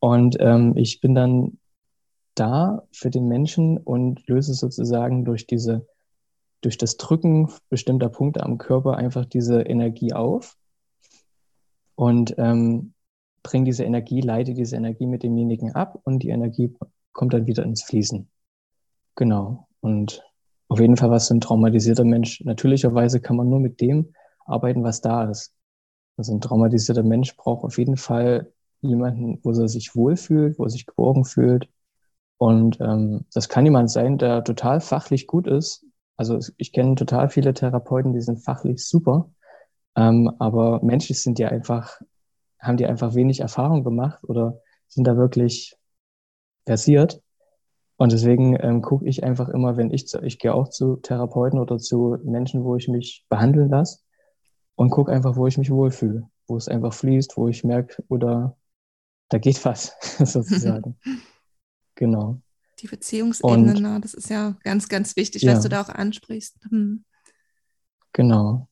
Und 0.00 0.36
ähm, 0.40 0.76
ich 0.76 1.00
bin 1.00 1.14
dann 1.14 1.58
da 2.34 2.86
für 2.92 3.10
den 3.10 3.26
Menschen 3.26 3.78
und 3.78 4.26
löse 4.26 4.54
sozusagen 4.54 5.24
durch 5.24 5.46
diese, 5.46 5.86
durch 6.60 6.76
das 6.76 6.96
Drücken 6.96 7.50
bestimmter 7.70 8.08
Punkte 8.08 8.42
am 8.42 8.58
Körper 8.58 8.96
einfach 8.96 9.24
diese 9.24 9.62
Energie 9.62 10.12
auf 10.12 10.56
und 11.94 12.34
ähm, 12.38 12.94
bringe 13.42 13.64
diese 13.64 13.84
Energie, 13.84 14.20
leite 14.20 14.54
diese 14.54 14.76
Energie 14.76 15.06
mit 15.06 15.22
demjenigen 15.22 15.72
ab 15.72 16.00
und 16.04 16.22
die 16.22 16.30
Energie 16.30 16.74
kommt 17.12 17.34
dann 17.34 17.46
wieder 17.46 17.64
ins 17.64 17.82
Fließen. 17.82 18.28
Genau. 19.16 19.68
Und 19.80 20.22
auf 20.68 20.80
jeden 20.80 20.96
Fall 20.96 21.10
was 21.10 21.26
so 21.26 21.34
ein 21.34 21.40
traumatisierter 21.40 22.04
Mensch. 22.04 22.40
Natürlicherweise 22.44 23.20
kann 23.20 23.36
man 23.36 23.48
nur 23.48 23.60
mit 23.60 23.80
dem 23.80 24.14
arbeiten, 24.44 24.84
was 24.84 25.00
da 25.00 25.28
ist. 25.28 25.54
Also 26.16 26.32
ein 26.32 26.40
traumatisierter 26.40 27.02
Mensch 27.02 27.36
braucht 27.36 27.64
auf 27.64 27.78
jeden 27.78 27.96
Fall 27.96 28.52
jemanden, 28.80 29.38
wo 29.42 29.50
er 29.50 29.68
sich 29.68 29.94
wohlfühlt, 29.94 30.58
wo 30.58 30.64
er 30.64 30.70
sich 30.70 30.86
geborgen 30.86 31.24
fühlt. 31.24 31.68
Und 32.38 32.80
ähm, 32.80 33.26
das 33.32 33.48
kann 33.48 33.64
jemand 33.64 33.90
sein, 33.90 34.18
der 34.18 34.42
total 34.44 34.80
fachlich 34.80 35.26
gut 35.26 35.46
ist. 35.46 35.84
Also 36.16 36.38
ich 36.56 36.72
kenne 36.72 36.94
total 36.96 37.28
viele 37.28 37.54
Therapeuten, 37.54 38.12
die 38.12 38.20
sind 38.20 38.38
fachlich 38.38 38.84
super. 38.84 39.30
Ähm, 39.96 40.30
aber 40.38 40.82
menschlich 40.82 41.22
sind 41.22 41.38
die 41.38 41.44
einfach, 41.44 42.00
haben 42.58 42.76
die 42.76 42.86
einfach 42.86 43.14
wenig 43.14 43.40
Erfahrung 43.40 43.84
gemacht 43.84 44.22
oder 44.24 44.60
sind 44.88 45.06
da 45.06 45.16
wirklich 45.16 45.76
versiert. 46.64 47.22
Und 47.96 48.12
deswegen 48.12 48.56
ähm, 48.60 48.82
gucke 48.82 49.06
ich 49.06 49.22
einfach 49.22 49.48
immer, 49.48 49.76
wenn 49.76 49.90
ich 49.90 50.08
zu, 50.08 50.20
ich 50.22 50.38
gehe 50.38 50.54
auch 50.54 50.68
zu 50.68 50.96
Therapeuten 50.96 51.58
oder 51.58 51.78
zu 51.78 52.18
Menschen, 52.24 52.64
wo 52.64 52.76
ich 52.76 52.88
mich 52.88 53.24
behandeln 53.28 53.68
lasse 53.68 54.00
und 54.74 54.90
gucke 54.90 55.12
einfach, 55.12 55.36
wo 55.36 55.46
ich 55.46 55.58
mich 55.58 55.70
wohlfühle, 55.70 56.28
wo 56.46 56.56
es 56.56 56.68
einfach 56.68 56.92
fließt, 56.92 57.36
wo 57.36 57.48
ich 57.48 57.64
merke, 57.64 58.02
oder 58.08 58.56
da 59.28 59.38
geht 59.38 59.64
was, 59.64 59.96
sozusagen. 60.18 60.98
genau. 61.94 62.40
Die 62.80 62.88
Beziehungsebene, 62.88 63.94
und, 63.94 64.04
das 64.04 64.14
ist 64.14 64.30
ja 64.30 64.56
ganz, 64.64 64.88
ganz 64.88 65.14
wichtig, 65.14 65.42
ja. 65.42 65.52
was 65.52 65.62
du 65.62 65.68
da 65.68 65.82
auch 65.82 65.88
ansprichst. 65.88 66.58
Hm. 66.68 67.04
Genau. 68.12 68.68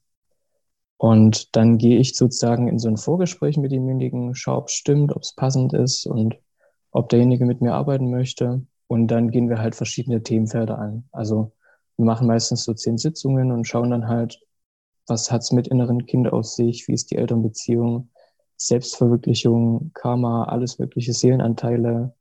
Und 1.01 1.57
dann 1.57 1.79
gehe 1.79 1.99
ich 1.99 2.15
sozusagen 2.15 2.69
in 2.69 2.79
so 2.79 2.87
ein 2.87 2.99
Vorgespräch 2.99 3.57
mit 3.57 3.73
demjenigen, 3.73 4.35
schaue, 4.35 4.59
ob 4.59 4.69
es 4.69 4.75
stimmt, 4.75 5.17
ob 5.17 5.23
es 5.23 5.35
passend 5.35 5.73
ist 5.73 6.05
und 6.05 6.37
ob 6.91 7.09
derjenige 7.09 7.47
mit 7.47 7.63
mir 7.63 7.73
arbeiten 7.73 8.11
möchte. 8.11 8.67
Und 8.87 9.07
dann 9.07 9.31
gehen 9.31 9.49
wir 9.49 9.61
halt 9.61 9.75
verschiedene 9.75 10.23
Themenfelder 10.23 10.79
an. 10.79 11.05
Also 11.11 11.53
wir 11.97 12.05
machen 12.05 12.27
meistens 12.27 12.65
so 12.65 12.75
zehn 12.75 12.99
Sitzungen 12.99 13.51
und 13.51 13.67
schauen 13.67 13.89
dann 13.89 14.09
halt, 14.09 14.43
was 15.07 15.33
hat's 15.33 15.53
mit 15.53 15.69
inneren 15.69 16.05
Kind 16.05 16.31
aus 16.31 16.55
sich, 16.55 16.87
wie 16.87 16.93
ist 16.93 17.11
die 17.11 17.17
Elternbeziehung, 17.17 18.11
Selbstverwirklichung, 18.59 19.93
Karma, 19.95 20.45
alles 20.45 20.79
mögliche 20.79 21.15
Seelenanteile. 21.15 22.15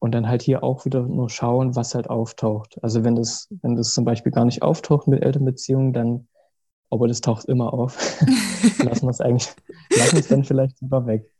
Und 0.00 0.14
dann 0.14 0.28
halt 0.28 0.42
hier 0.42 0.62
auch 0.62 0.84
wieder 0.84 1.00
nur 1.00 1.30
schauen, 1.30 1.74
was 1.74 1.94
halt 1.94 2.10
auftaucht. 2.10 2.78
Also 2.82 3.04
wenn 3.04 3.16
das, 3.16 3.48
wenn 3.62 3.74
das 3.74 3.94
zum 3.94 4.04
Beispiel 4.04 4.32
gar 4.32 4.44
nicht 4.44 4.60
auftaucht 4.60 5.08
mit 5.08 5.22
Elternbeziehungen, 5.22 5.94
dann 5.94 6.28
aber 6.90 7.08
das 7.08 7.20
taucht 7.20 7.46
immer 7.46 7.72
auf. 7.72 8.20
lassen 8.78 9.06
wir 9.06 9.10
es 9.10 9.20
eigentlich, 9.20 9.48
lassen 9.90 10.12
wir 10.12 10.20
es 10.20 10.28
dann 10.28 10.44
vielleicht 10.44 10.80
lieber 10.80 11.06
weg. 11.06 11.30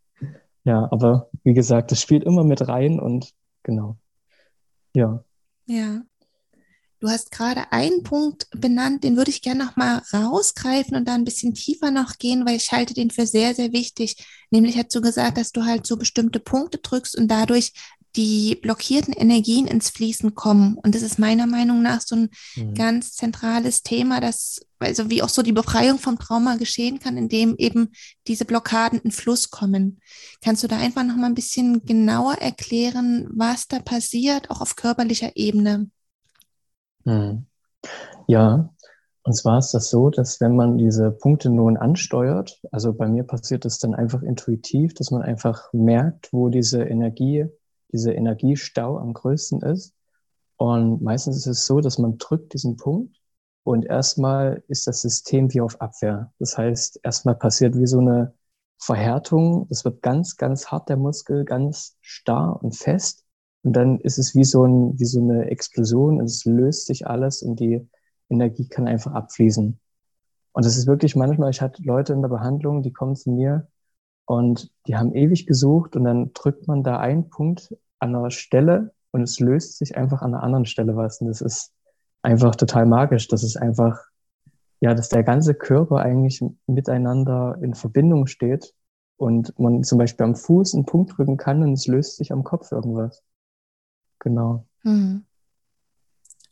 Ja, 0.65 0.89
aber 0.91 1.31
wie 1.45 1.55
gesagt, 1.55 1.93
das 1.93 2.01
spielt 2.01 2.25
immer 2.25 2.43
mit 2.43 2.67
rein 2.67 2.99
und 2.99 3.33
genau. 3.63 3.97
Ja. 4.95 5.23
Ja. 5.67 6.03
Du 6.99 7.09
hast 7.09 7.31
gerade 7.31 7.73
einen 7.73 8.03
Punkt 8.03 8.49
benannt, 8.53 9.05
den 9.05 9.19
würde 9.19 9.31
ich 9.31 9.43
gerne 9.43 9.67
noch 9.67 9.77
mal 9.77 10.03
rausgreifen 10.15 10.97
und 10.97 11.07
da 11.07 11.15
ein 11.15 11.25
bisschen 11.25 11.53
tiefer 11.53 11.91
noch 11.91 12.17
gehen, 12.19 12.47
weil 12.47 12.57
ich 12.57 12.73
halte 12.73 12.95
den 12.95 13.11
für 13.11 13.27
sehr, 13.27 13.55
sehr 13.55 13.73
wichtig. 13.73 14.17
Nämlich 14.51 14.79
hast 14.79 14.95
du 14.95 15.03
gesagt, 15.03 15.37
dass 15.37 15.53
du 15.53 15.67
halt 15.67 15.87
so 15.87 15.99
bestimmte 15.99 16.41
Punkte 16.41 16.79
drückst 16.79 17.17
und 17.17 17.29
dadurch 17.29 17.73
die 18.17 18.59
blockierten 18.61 19.13
Energien 19.13 19.67
ins 19.67 19.91
Fließen 19.91 20.35
kommen. 20.35 20.79
Und 20.79 20.95
das 20.95 21.03
ist 21.03 21.19
meiner 21.19 21.47
Meinung 21.47 21.83
nach 21.83 22.01
so 22.01 22.17
ein 22.17 22.31
mhm. 22.57 22.75
ganz 22.75 23.13
zentrales 23.13 23.83
Thema, 23.83 24.21
das, 24.21 24.61
also 24.79 25.11
wie 25.11 25.23
auch 25.23 25.29
so 25.29 25.43
die 25.43 25.53
Befreiung 25.53 25.99
vom 25.99 26.19
Trauma 26.19 26.57
geschehen 26.57 26.99
kann, 26.99 27.17
indem 27.17 27.57
eben 27.57 27.93
diese 28.27 28.45
Blockaden 28.45 29.01
in 29.01 29.11
Fluss 29.11 29.51
kommen. 29.51 30.01
Kannst 30.43 30.63
du 30.63 30.69
da 30.69 30.79
einfach 30.79 31.05
noch 31.05 31.17
mal 31.17 31.27
ein 31.27 31.35
bisschen 31.35 31.85
genauer 31.85 32.35
erklären, 32.35 33.29
was 33.31 33.69
da 33.69 33.81
passiert, 33.81 34.51
auch 34.51 34.61
auf 34.61 34.77
körperlicher 34.77 35.33
Ebene? 35.35 35.91
Mhm. 37.05 37.47
Ja, 38.27 38.71
und 39.27 39.33
zwar 39.33 39.59
ist 39.59 39.73
das 39.73 39.91
so, 39.91 40.09
dass 40.09 40.41
wenn 40.41 40.55
man 40.55 40.79
diese 40.79 41.11
Punkte 41.11 41.51
nun 41.51 41.77
ansteuert, 41.77 42.61
also 42.71 42.93
bei 42.93 43.09
mir 43.09 43.25
passiert 43.25 43.65
es 43.65 43.81
dann 43.81 43.93
einfach 43.93 44.23
intuitiv, 44.23 44.95
dass 44.95 45.11
man 45.11 45.23
einfach 45.23 45.73
merkt, 45.73 46.33
wo 46.33 46.49
diese 46.49 46.85
Energie 46.85 47.47
dieser 47.97 48.15
Energiestau 48.15 48.99
am 48.99 49.13
größten 49.13 49.63
ist. 49.63 49.95
Und 50.57 51.03
meistens 51.03 51.39
ist 51.39 51.47
es 51.47 51.67
so, 51.67 51.81
dass 51.81 51.99
man 51.99 52.19
drückt 52.19 52.55
diesen 52.55 52.77
Punkt 52.77 53.21
und 53.63 53.85
erstmal 53.85 54.63
ist 54.69 54.87
das 54.87 55.03
System 55.03 55.53
wie 55.53 55.61
auf 55.61 55.81
Abwehr. 55.81 56.33
Das 56.39 56.57
heißt, 56.57 57.01
erstmal 57.03 57.35
passiert 57.35 57.77
wie 57.77 57.87
so 57.87 57.99
eine 57.99 58.33
Verhärtung. 58.79 59.67
Es 59.71 59.85
wird 59.85 60.03
ganz, 60.03 60.37
ganz 60.37 60.69
hart, 60.69 60.89
der 60.89 60.97
Muskel, 60.97 61.45
ganz 61.45 61.97
starr 62.01 62.63
und 62.63 62.77
fest. 62.77 63.25
Und 63.63 63.73
dann 63.73 63.99
ist 64.01 64.19
es 64.19 64.35
wie 64.35 64.45
so, 64.45 64.65
ein, 64.65 64.99
wie 64.99 65.05
so 65.05 65.21
eine 65.21 65.51
Explosion 65.51 66.21
und 66.21 66.27
es 66.27 66.45
löst 66.45 66.87
sich 66.87 67.07
alles 67.07 67.43
und 67.43 67.59
die 67.59 67.89
Energie 68.31 68.69
kann 68.69 68.87
einfach 68.87 69.13
abfließen. 69.13 69.81
Und 70.53 70.65
das 70.65 70.77
ist 70.77 70.87
wirklich 70.87 71.17
manchmal, 71.17 71.51
ich 71.51 71.61
hatte 71.61 71.83
Leute 71.83 72.13
in 72.13 72.23
der 72.23 72.29
Behandlung, 72.29 72.83
die 72.83 72.93
kommen 72.93 73.17
zu 73.17 73.31
mir 73.33 73.67
und 74.27 74.71
die 74.87 74.97
haben 74.97 75.13
ewig 75.13 75.47
gesucht 75.47 75.97
und 75.97 76.05
dann 76.05 76.33
drückt 76.33 76.69
man 76.69 76.85
da 76.85 76.99
einen 76.99 77.31
Punkt 77.31 77.77
an 77.99 78.15
einer 78.15 78.31
Stelle 78.31 78.93
und 79.11 79.23
es 79.23 79.41
löst 79.41 79.79
sich 79.79 79.97
einfach 79.97 80.23
an 80.23 80.35
einer 80.35 80.43
anderen 80.43 80.67
Stelle 80.67 80.97
was. 80.97 81.21
Und 81.21 81.29
das 81.29 81.41
ist 81.41 81.73
einfach 82.23 82.55
total 82.57 82.87
magisch. 82.87 83.29
Das 83.29 83.43
ist 83.43 83.57
einfach, 83.57 84.01
ja, 84.81 84.95
dass 84.95 85.09
der 85.09 85.23
ganze 85.23 85.55
Körper 85.55 85.99
eigentlich 85.99 86.43
miteinander 86.67 87.59
in 87.61 87.75
Verbindung 87.75 88.27
steht 88.27 88.75
und 89.17 89.59
man 89.59 89.83
zum 89.85 89.99
Beispiel 89.99 90.25
am 90.25 90.35
Fuß 90.35 90.75
einen 90.75 90.87
Punkt 90.87 91.17
drücken 91.17 91.37
kann 91.37 91.63
und 91.63 91.73
es 91.73 91.87
löst 91.87 92.17
sich 92.17 92.33
am 92.33 92.45
Kopf 92.45 92.73
irgendwas. 92.73 93.23
Genau. 94.19 94.67
Hm. 94.83 95.26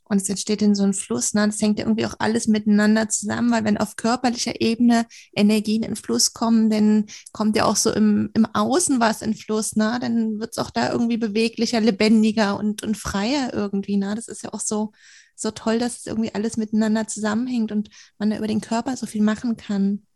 Und 0.04 0.20
es 0.20 0.28
entsteht 0.28 0.62
in 0.62 0.74
so 0.74 0.82
einem 0.82 0.92
Fluss. 0.92 1.34
Ne? 1.34 1.46
Das 1.46 1.60
hängt 1.60 1.78
ja 1.78 1.86
irgendwie 1.86 2.06
auch 2.06 2.16
alles 2.18 2.46
miteinander 2.46 3.08
zusammen, 3.08 3.50
weil 3.50 3.64
wenn 3.64 3.78
auf 3.78 3.96
körperlicher 3.96 4.60
Ebene 4.60 5.06
Energien 5.34 5.82
in 5.82 5.96
Fluss 5.96 6.32
kommen, 6.32 6.70
dann 6.70 7.06
kommt 7.32 7.56
ja 7.56 7.64
auch 7.64 7.76
so 7.76 7.92
im, 7.92 8.30
im 8.34 8.46
Außen 8.46 9.00
was 9.00 9.22
in 9.22 9.34
Fluss. 9.34 9.76
Ne? 9.76 9.98
Dann 10.00 10.38
wird 10.38 10.52
es 10.52 10.58
auch 10.58 10.70
da 10.70 10.92
irgendwie 10.92 11.16
beweglicher, 11.16 11.80
lebendiger 11.80 12.58
und, 12.58 12.82
und 12.82 12.96
freier 12.96 13.52
irgendwie. 13.54 13.96
Ne? 13.96 14.14
Das 14.14 14.28
ist 14.28 14.42
ja 14.42 14.52
auch 14.52 14.60
so, 14.60 14.92
so 15.34 15.50
toll, 15.50 15.78
dass 15.78 15.98
es 15.98 16.06
irgendwie 16.06 16.34
alles 16.34 16.56
miteinander 16.56 17.06
zusammenhängt 17.06 17.72
und 17.72 17.88
man 18.18 18.30
da 18.30 18.36
über 18.36 18.46
den 18.46 18.60
Körper 18.60 18.96
so 18.96 19.06
viel 19.06 19.22
machen 19.22 19.56
kann. 19.56 20.06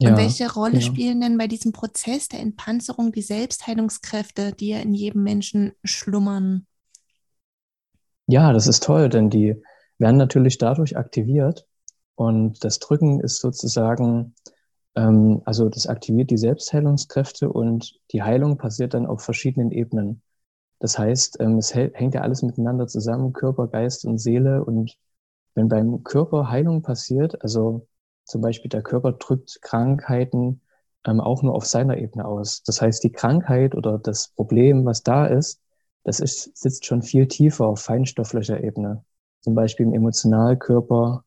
Und 0.00 0.10
ja, 0.10 0.16
welche 0.16 0.52
Rolle 0.52 0.78
genau. 0.78 0.86
spielen 0.86 1.20
denn 1.20 1.38
bei 1.38 1.48
diesem 1.48 1.72
Prozess 1.72 2.28
der 2.28 2.40
Entpanzerung 2.40 3.10
die 3.10 3.22
Selbstheilungskräfte, 3.22 4.52
die 4.52 4.68
ja 4.68 4.78
in 4.78 4.94
jedem 4.94 5.24
Menschen 5.24 5.72
schlummern? 5.82 6.67
Ja, 8.30 8.52
das 8.52 8.66
ist 8.66 8.82
toll, 8.84 9.08
denn 9.08 9.30
die 9.30 9.60
werden 9.98 10.18
natürlich 10.18 10.58
dadurch 10.58 10.96
aktiviert. 10.96 11.66
Und 12.14 12.62
das 12.64 12.78
Drücken 12.78 13.20
ist 13.20 13.40
sozusagen, 13.40 14.34
ähm, 14.94 15.42
also 15.46 15.68
das 15.70 15.86
aktiviert 15.86 16.30
die 16.30 16.36
Selbstheilungskräfte 16.38 17.50
und 17.50 17.98
die 18.12 18.22
Heilung 18.22 18.58
passiert 18.58 18.92
dann 18.94 19.06
auf 19.06 19.22
verschiedenen 19.22 19.70
Ebenen. 19.72 20.22
Das 20.78 20.98
heißt, 20.98 21.40
ähm, 21.40 21.58
es 21.58 21.74
hängt 21.74 22.14
ja 22.14 22.20
alles 22.20 22.42
miteinander 22.42 22.86
zusammen, 22.86 23.32
Körper, 23.32 23.68
Geist 23.68 24.04
und 24.04 24.18
Seele. 24.18 24.64
Und 24.64 24.96
wenn 25.54 25.68
beim 25.68 26.04
Körper 26.04 26.50
Heilung 26.50 26.82
passiert, 26.82 27.42
also 27.42 27.88
zum 28.24 28.42
Beispiel 28.42 28.68
der 28.68 28.82
Körper 28.82 29.12
drückt 29.12 29.62
Krankheiten 29.62 30.60
ähm, 31.06 31.20
auch 31.20 31.42
nur 31.42 31.54
auf 31.54 31.64
seiner 31.66 31.96
Ebene 31.96 32.26
aus. 32.26 32.62
Das 32.64 32.82
heißt, 32.82 33.02
die 33.04 33.12
Krankheit 33.12 33.74
oder 33.74 33.98
das 33.98 34.28
Problem, 34.28 34.84
was 34.84 35.02
da 35.02 35.26
ist, 35.26 35.60
das 36.08 36.20
ist, 36.20 36.56
sitzt 36.56 36.86
schon 36.86 37.02
viel 37.02 37.28
tiefer 37.28 37.66
auf 37.66 37.80
feinstofflicher 37.80 38.64
Ebene, 38.64 39.04
zum 39.42 39.54
Beispiel 39.54 39.84
im 39.84 39.92
Emotionalkörper 39.92 41.22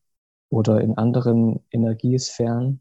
oder 0.48 0.80
in 0.80 0.98
anderen 0.98 1.60
Energiesphären 1.70 2.80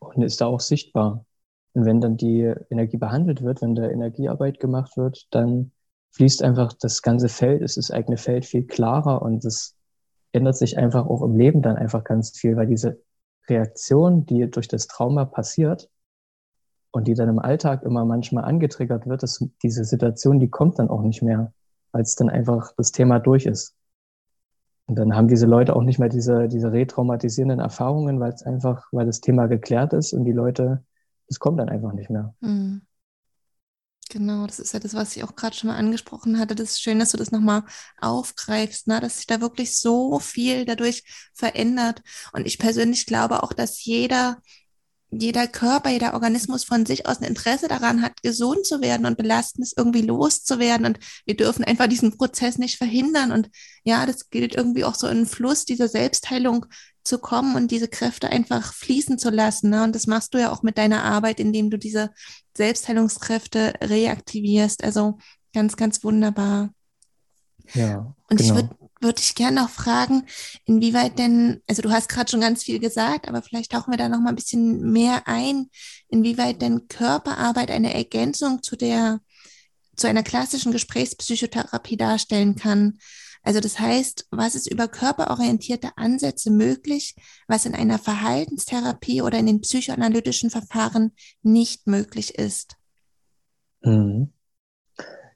und 0.00 0.22
ist 0.22 0.40
da 0.40 0.46
auch 0.46 0.60
sichtbar. 0.60 1.26
Und 1.74 1.84
wenn 1.84 2.00
dann 2.00 2.16
die 2.16 2.50
Energie 2.70 2.96
behandelt 2.96 3.42
wird, 3.42 3.60
wenn 3.60 3.74
da 3.74 3.86
Energiearbeit 3.86 4.60
gemacht 4.60 4.96
wird, 4.96 5.26
dann 5.30 5.72
fließt 6.12 6.42
einfach 6.42 6.72
das 6.72 7.02
ganze 7.02 7.28
Feld, 7.28 7.60
ist 7.60 7.76
das 7.76 7.90
eigene 7.90 8.16
Feld 8.16 8.46
viel 8.46 8.66
klarer 8.66 9.20
und 9.20 9.44
es 9.44 9.76
ändert 10.32 10.56
sich 10.56 10.78
einfach 10.78 11.04
auch 11.04 11.20
im 11.20 11.36
Leben 11.36 11.60
dann 11.60 11.76
einfach 11.76 12.02
ganz 12.02 12.30
viel, 12.30 12.56
weil 12.56 12.68
diese 12.68 13.02
Reaktion, 13.46 14.24
die 14.24 14.50
durch 14.50 14.68
das 14.68 14.86
Trauma 14.86 15.26
passiert, 15.26 15.90
und 16.94 17.08
die 17.08 17.14
dann 17.14 17.28
im 17.28 17.40
Alltag 17.40 17.82
immer 17.82 18.04
manchmal 18.04 18.44
angetriggert 18.44 19.08
wird, 19.08 19.24
dass 19.24 19.44
diese 19.64 19.84
Situation, 19.84 20.38
die 20.38 20.48
kommt 20.48 20.78
dann 20.78 20.88
auch 20.88 21.02
nicht 21.02 21.22
mehr, 21.22 21.52
weil 21.90 22.02
es 22.02 22.14
dann 22.14 22.28
einfach 22.30 22.70
das 22.76 22.92
Thema 22.92 23.18
durch 23.18 23.46
ist. 23.46 23.74
Und 24.86 24.96
dann 24.96 25.16
haben 25.16 25.26
diese 25.26 25.46
Leute 25.46 25.74
auch 25.74 25.82
nicht 25.82 25.98
mehr 25.98 26.08
diese, 26.08 26.46
diese 26.46 26.70
retraumatisierenden 26.70 27.58
Erfahrungen, 27.58 28.20
weil 28.20 28.32
es 28.32 28.44
einfach, 28.44 28.86
weil 28.92 29.06
das 29.06 29.20
Thema 29.20 29.48
geklärt 29.48 29.92
ist 29.92 30.12
und 30.12 30.24
die 30.24 30.32
Leute, 30.32 30.84
es 31.26 31.40
kommt 31.40 31.58
dann 31.58 31.68
einfach 31.68 31.92
nicht 31.92 32.10
mehr. 32.10 32.32
Mhm. 32.40 32.82
Genau, 34.10 34.46
das 34.46 34.60
ist 34.60 34.72
ja 34.72 34.78
das, 34.78 34.94
was 34.94 35.16
ich 35.16 35.24
auch 35.24 35.34
gerade 35.34 35.56
schon 35.56 35.70
mal 35.70 35.76
angesprochen 35.76 36.38
hatte. 36.38 36.54
Das 36.54 36.72
ist 36.72 36.82
schön, 36.82 37.00
dass 37.00 37.10
du 37.10 37.16
das 37.16 37.32
nochmal 37.32 37.64
aufgreifst, 38.00 38.86
ne? 38.86 39.00
dass 39.00 39.16
sich 39.16 39.26
da 39.26 39.40
wirklich 39.40 39.76
so 39.76 40.20
viel 40.20 40.64
dadurch 40.64 41.02
verändert. 41.32 42.02
Und 42.32 42.46
ich 42.46 42.60
persönlich 42.60 43.06
glaube 43.06 43.42
auch, 43.42 43.52
dass 43.52 43.84
jeder 43.84 44.36
jeder 45.18 45.46
Körper, 45.46 45.90
jeder 45.90 46.14
Organismus 46.14 46.64
von 46.64 46.86
sich 46.86 47.06
aus 47.06 47.18
ein 47.18 47.24
Interesse 47.28 47.68
daran 47.68 48.02
hat, 48.02 48.22
gesund 48.22 48.66
zu 48.66 48.80
werden 48.80 49.06
und 49.06 49.16
Belastendes 49.16 49.74
irgendwie 49.76 50.02
loszuwerden. 50.02 50.86
Und 50.86 50.98
wir 51.24 51.36
dürfen 51.36 51.64
einfach 51.64 51.86
diesen 51.86 52.16
Prozess 52.16 52.58
nicht 52.58 52.76
verhindern. 52.76 53.32
Und 53.32 53.50
ja, 53.84 54.06
das 54.06 54.30
gilt 54.30 54.54
irgendwie 54.54 54.84
auch 54.84 54.94
so 54.94 55.06
in 55.06 55.18
den 55.18 55.26
Fluss 55.26 55.64
dieser 55.64 55.88
Selbstheilung 55.88 56.66
zu 57.04 57.18
kommen 57.18 57.54
und 57.54 57.70
diese 57.70 57.88
Kräfte 57.88 58.30
einfach 58.30 58.72
fließen 58.72 59.18
zu 59.18 59.30
lassen. 59.30 59.70
Ne? 59.70 59.84
Und 59.84 59.94
das 59.94 60.06
machst 60.06 60.34
du 60.34 60.38
ja 60.38 60.52
auch 60.52 60.62
mit 60.62 60.78
deiner 60.78 61.04
Arbeit, 61.04 61.38
indem 61.38 61.70
du 61.70 61.78
diese 61.78 62.10
Selbstheilungskräfte 62.56 63.74
reaktivierst. 63.82 64.82
Also 64.82 65.18
ganz, 65.52 65.76
ganz 65.76 66.02
wunderbar. 66.02 66.70
Ja. 67.74 68.14
Und 68.28 68.38
genau. 68.38 68.42
ich 68.42 68.54
würde 68.54 68.83
würde 69.04 69.20
ich 69.20 69.36
gerne 69.36 69.62
noch 69.62 69.70
fragen, 69.70 70.26
inwieweit 70.64 71.18
denn, 71.18 71.62
also 71.68 71.82
du 71.82 71.90
hast 71.90 72.08
gerade 72.08 72.30
schon 72.30 72.40
ganz 72.40 72.64
viel 72.64 72.80
gesagt, 72.80 73.28
aber 73.28 73.42
vielleicht 73.42 73.70
tauchen 73.70 73.92
wir 73.92 73.98
da 73.98 74.08
noch 74.08 74.18
mal 74.18 74.30
ein 74.30 74.36
bisschen 74.36 74.90
mehr 74.90 75.22
ein, 75.26 75.70
inwieweit 76.08 76.60
denn 76.60 76.88
Körperarbeit 76.88 77.70
eine 77.70 77.94
Ergänzung 77.94 78.62
zu 78.62 78.74
der, 78.74 79.20
zu 79.94 80.08
einer 80.08 80.24
klassischen 80.24 80.72
Gesprächspsychotherapie 80.72 81.96
darstellen 81.96 82.56
kann. 82.56 82.98
Also 83.42 83.60
das 83.60 83.78
heißt, 83.78 84.26
was 84.30 84.54
ist 84.54 84.70
über 84.70 84.88
körperorientierte 84.88 85.90
Ansätze 85.96 86.50
möglich, 86.50 87.14
was 87.46 87.66
in 87.66 87.74
einer 87.74 87.98
Verhaltenstherapie 87.98 89.20
oder 89.20 89.38
in 89.38 89.46
den 89.46 89.60
psychoanalytischen 89.60 90.50
Verfahren 90.50 91.12
nicht 91.42 91.86
möglich 91.86 92.36
ist? 92.36 92.76
Mhm. 93.82 94.32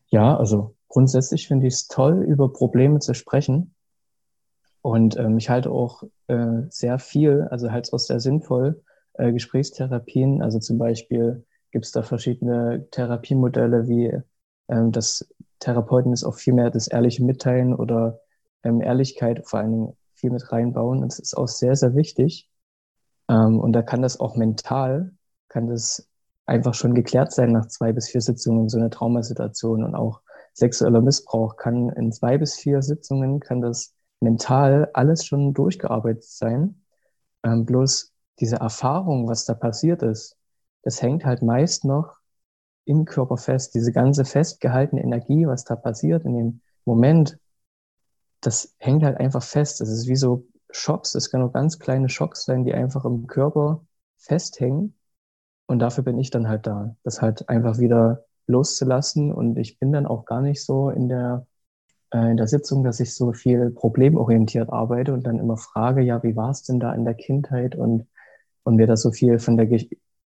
Ja, 0.09 0.38
also 0.38 0.75
grundsätzlich 0.88 1.48
finde 1.48 1.66
ich 1.66 1.74
es 1.74 1.88
toll, 1.88 2.22
über 2.22 2.53
Probleme 2.53 2.98
zu 3.01 3.14
sprechen. 3.14 3.74
Und 4.83 5.16
ähm, 5.16 5.38
ich 5.38 5.51
halte 5.51 5.70
auch 5.70 6.03
äh, 6.29 6.62
sehr 6.70 6.98
viel, 6.98 7.46
also 7.51 7.70
halt 7.70 7.92
auch 7.92 7.98
sehr 7.98 8.20
sinnvoll, 8.20 8.83
äh, 9.14 9.33
Gesprächstherapien. 9.33 10.42
Also 10.42 10.59
zum 10.59 10.79
Beispiel 10.79 11.44
gibt 11.72 11.85
es 11.85 11.92
da 11.92 12.03
verschiedene 12.03 12.87
Therapiemodelle, 12.90 13.88
wie 13.88 14.12
ähm, 14.68 14.92
das 14.92 15.29
Therapeuten 15.61 16.12
ist 16.12 16.24
auch 16.24 16.37
viel 16.37 16.55
mehr 16.55 16.70
das 16.70 16.88
ehrliche 16.88 17.24
Mitteilen 17.24 17.74
oder 17.74 18.20
ähm, 18.62 18.81
Ehrlichkeit 18.81 19.46
vor 19.46 19.61
allen 19.61 19.72
Dingen 19.72 19.96
viel 20.14 20.31
mit 20.31 20.51
reinbauen. 20.53 21.03
Das 21.03 21.18
ist 21.18 21.37
auch 21.37 21.48
sehr, 21.48 21.77
sehr 21.77 21.94
wichtig. 21.94 22.48
Ähm, 23.29 23.59
und 23.59 23.72
da 23.72 23.83
kann 23.83 24.03
das 24.03 24.20
auch 24.20 24.37
mental, 24.37 25.12
kann 25.48 25.66
das 25.66 26.09
einfach 26.46 26.74
schon 26.74 26.94
geklärt 26.94 27.33
sein 27.33 27.53
nach 27.53 27.66
zwei 27.66 27.92
bis 27.92 28.09
vier 28.09 28.20
Sitzungen, 28.20 28.68
so 28.68 28.79
eine 28.79 28.90
Traumasituation 28.90 29.85
und 29.85 29.94
auch 29.94 30.22
sexueller 30.59 31.01
Missbrauch 31.01 31.57
kann 31.57 31.88
in 31.90 32.12
zwei 32.12 32.37
bis 32.37 32.57
vier 32.57 32.83
Sitzungen, 32.83 33.40
kann 33.40 33.61
das 33.61 33.94
mental 34.21 34.90
alles 34.92 35.25
schon 35.25 35.55
durchgearbeitet 35.55 36.25
sein. 36.25 36.83
Ähm, 37.44 37.64
bloß 37.64 38.12
diese 38.40 38.57
Erfahrung, 38.57 39.29
was 39.29 39.44
da 39.44 39.55
passiert 39.55 40.03
ist, 40.03 40.37
das 40.83 41.01
hängt 41.01 41.25
halt 41.25 41.42
meist 41.42 41.85
noch 41.85 42.16
im 42.85 43.05
Körper 43.05 43.37
fest. 43.37 43.75
Diese 43.75 43.92
ganze 43.92 44.25
festgehaltene 44.25 45.03
Energie, 45.03 45.47
was 45.47 45.64
da 45.64 45.77
passiert 45.77 46.25
in 46.25 46.35
dem 46.35 46.61
Moment, 46.85 47.38
das 48.40 48.75
hängt 48.79 49.05
halt 49.05 49.18
einfach 49.18 49.42
fest. 49.42 49.81
Das 49.81 49.88
ist 49.90 50.09
wie 50.09 50.16
so 50.16 50.47
Schocks. 50.71 51.12
Das 51.12 51.31
können 51.31 51.44
auch 51.44 51.53
ganz 51.53 51.79
kleine 51.79 52.09
Schocks 52.09 52.44
sein, 52.44 52.64
die 52.64 52.75
einfach 52.75 53.05
im 53.05 53.27
Körper 53.27 53.85
festhängen. 54.16 54.94
Und 55.66 55.81
dafür 55.81 56.03
bin 56.03 56.18
ich 56.18 56.31
dann 56.31 56.49
halt 56.49 56.66
da, 56.66 56.97
das 57.05 57.21
halt 57.21 57.49
einfach 57.49 57.79
wieder 57.79 58.25
loszulassen. 58.49 59.33
Und 59.33 59.57
ich 59.57 59.79
bin 59.79 59.93
dann 59.93 60.07
auch 60.07 60.25
gar 60.25 60.41
nicht 60.41 60.65
so 60.65 60.91
in 60.91 61.09
der, 61.09 61.47
äh, 62.13 62.31
in 62.31 62.37
der 62.37 62.49
Sitzung, 62.49 62.83
dass 62.83 63.01
ich 63.01 63.15
so 63.15 63.33
viel 63.33 63.71
problemorientiert 63.71 64.71
arbeite 64.71 65.13
und 65.13 65.27
dann 65.27 65.39
immer 65.39 65.57
frage, 65.57 66.03
ja, 66.03 66.23
wie 66.23 66.35
war 66.35 66.51
es 66.51 66.65
denn 66.65 66.81
da 66.81 66.93
in 66.93 67.05
der 67.05 67.15
Kindheit 67.15 67.77
und, 67.77 68.07
und 68.65 68.77
mir 68.77 68.87
da 68.87 68.97
so 68.97 69.13
viel 69.13 69.39
von 69.39 69.57
der 69.57 69.67
Ge 69.67 69.89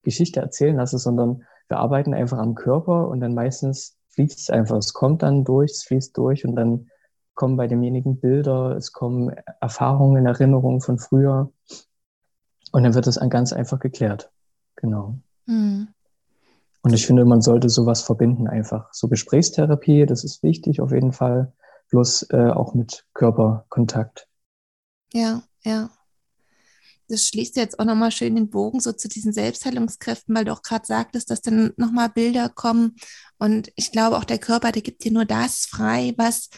Geschichte 0.04 0.40
erzählen 0.40 0.74
lasse, 0.74 0.98
sondern 0.98 1.44
wir 1.68 1.78
arbeiten 1.78 2.12
einfach 2.12 2.38
am 2.38 2.56
Körper 2.56 3.06
und 3.06 3.20
dann 3.20 3.34
meistens 3.34 3.96
fließt 4.08 4.36
es 4.36 4.50
einfach. 4.50 4.76
Es 4.78 4.92
kommt 4.92 5.22
dann 5.22 5.44
durch, 5.44 5.70
es 5.70 5.84
fließt 5.84 6.16
durch 6.18 6.44
und 6.44 6.56
dann 6.56 6.88
kommen 7.34 7.56
bei 7.56 7.68
demjenigen 7.68 8.18
Bilder, 8.18 8.76
es 8.76 8.92
kommen 8.92 9.30
Erfahrungen, 9.60 10.26
Erinnerungen 10.26 10.80
von 10.80 10.98
früher 10.98 11.52
und 12.72 12.82
dann 12.82 12.94
wird 12.94 13.06
es 13.06 13.20
ganz 13.30 13.52
einfach 13.52 13.78
geklärt. 13.78 14.32
Genau. 14.74 15.18
Mhm. 15.46 15.88
Und 16.82 16.92
ich 16.92 17.06
finde, 17.06 17.24
man 17.24 17.40
sollte 17.40 17.68
sowas 17.68 18.02
verbinden 18.02 18.48
einfach. 18.48 18.92
So 18.92 19.08
Gesprächstherapie, 19.08 20.04
das 20.04 20.24
ist 20.24 20.42
wichtig 20.42 20.80
auf 20.80 20.90
jeden 20.90 21.12
Fall, 21.12 21.52
plus 21.88 22.26
äh, 22.30 22.50
auch 22.50 22.74
mit 22.74 23.06
Körperkontakt. 23.14 24.28
Ja, 25.12 25.42
ja. 25.62 25.90
Das 27.08 27.26
schließt 27.28 27.56
jetzt 27.56 27.78
auch 27.78 27.84
nochmal 27.84 28.10
schön 28.10 28.34
den 28.34 28.48
Bogen 28.48 28.80
so 28.80 28.92
zu 28.92 29.08
diesen 29.08 29.32
Selbstheilungskräften, 29.32 30.34
weil 30.34 30.44
du 30.44 30.52
auch 30.52 30.62
gerade 30.62 30.86
sagtest, 30.86 31.30
dass 31.30 31.42
dann 31.42 31.72
nochmal 31.76 32.08
Bilder 32.08 32.48
kommen. 32.48 32.96
Und 33.38 33.70
ich 33.76 33.92
glaube, 33.92 34.16
auch 34.16 34.24
der 34.24 34.38
Körper, 34.38 34.72
der 34.72 34.82
gibt 34.82 35.04
dir 35.04 35.12
nur 35.12 35.26
das 35.26 35.66
frei, 35.66 36.14
was 36.16 36.48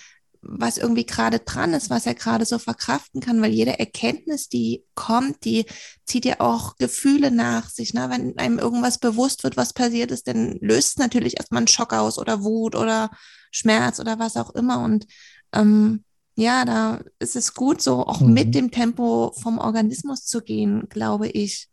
was 0.46 0.78
irgendwie 0.78 1.07
gerade 1.07 1.40
dran 1.40 1.72
ist, 1.72 1.90
was 1.90 2.07
er 2.07 2.14
gerade 2.14 2.44
so 2.44 2.59
verkraften 2.59 3.20
kann, 3.20 3.40
weil 3.40 3.52
jede 3.52 3.78
Erkenntnis, 3.78 4.48
die 4.48 4.85
kommt, 4.94 5.44
die 5.44 5.66
zieht 6.04 6.24
ja 6.24 6.40
auch 6.40 6.76
Gefühle 6.76 7.30
nach 7.30 7.68
sich. 7.70 7.94
Ne? 7.94 8.09
Wenn 8.11 8.38
einem 8.38 8.59
irgendwas 8.59 8.98
bewusst 8.98 9.44
wird, 9.44 9.57
was 9.57 9.72
passiert 9.72 10.11
ist, 10.11 10.28
dann 10.28 10.59
löst 10.61 10.90
es 10.90 10.96
natürlich 10.98 11.38
erstmal 11.38 11.59
einen 11.59 11.68
Schock 11.68 11.92
aus 11.92 12.18
oder 12.18 12.44
Wut 12.44 12.76
oder 12.76 13.11
Schmerz 13.50 14.00
oder 14.00 14.18
was 14.18 14.37
auch 14.37 14.50
immer. 14.50 14.83
Und 14.85 15.07
ähm, 15.52 16.04
ja, 16.37 16.64
da 16.64 17.00
ist 17.18 17.37
es 17.37 17.54
gut, 17.54 17.80
so 17.80 18.07
auch 18.07 18.20
mhm. 18.20 18.35
mit 18.35 18.54
dem 18.54 18.70
Tempo 18.70 19.33
vom 19.40 19.59
Organismus 19.59 20.26
zu 20.26 20.42
gehen, 20.42 20.88
glaube 20.88 21.28
ich. 21.28 21.70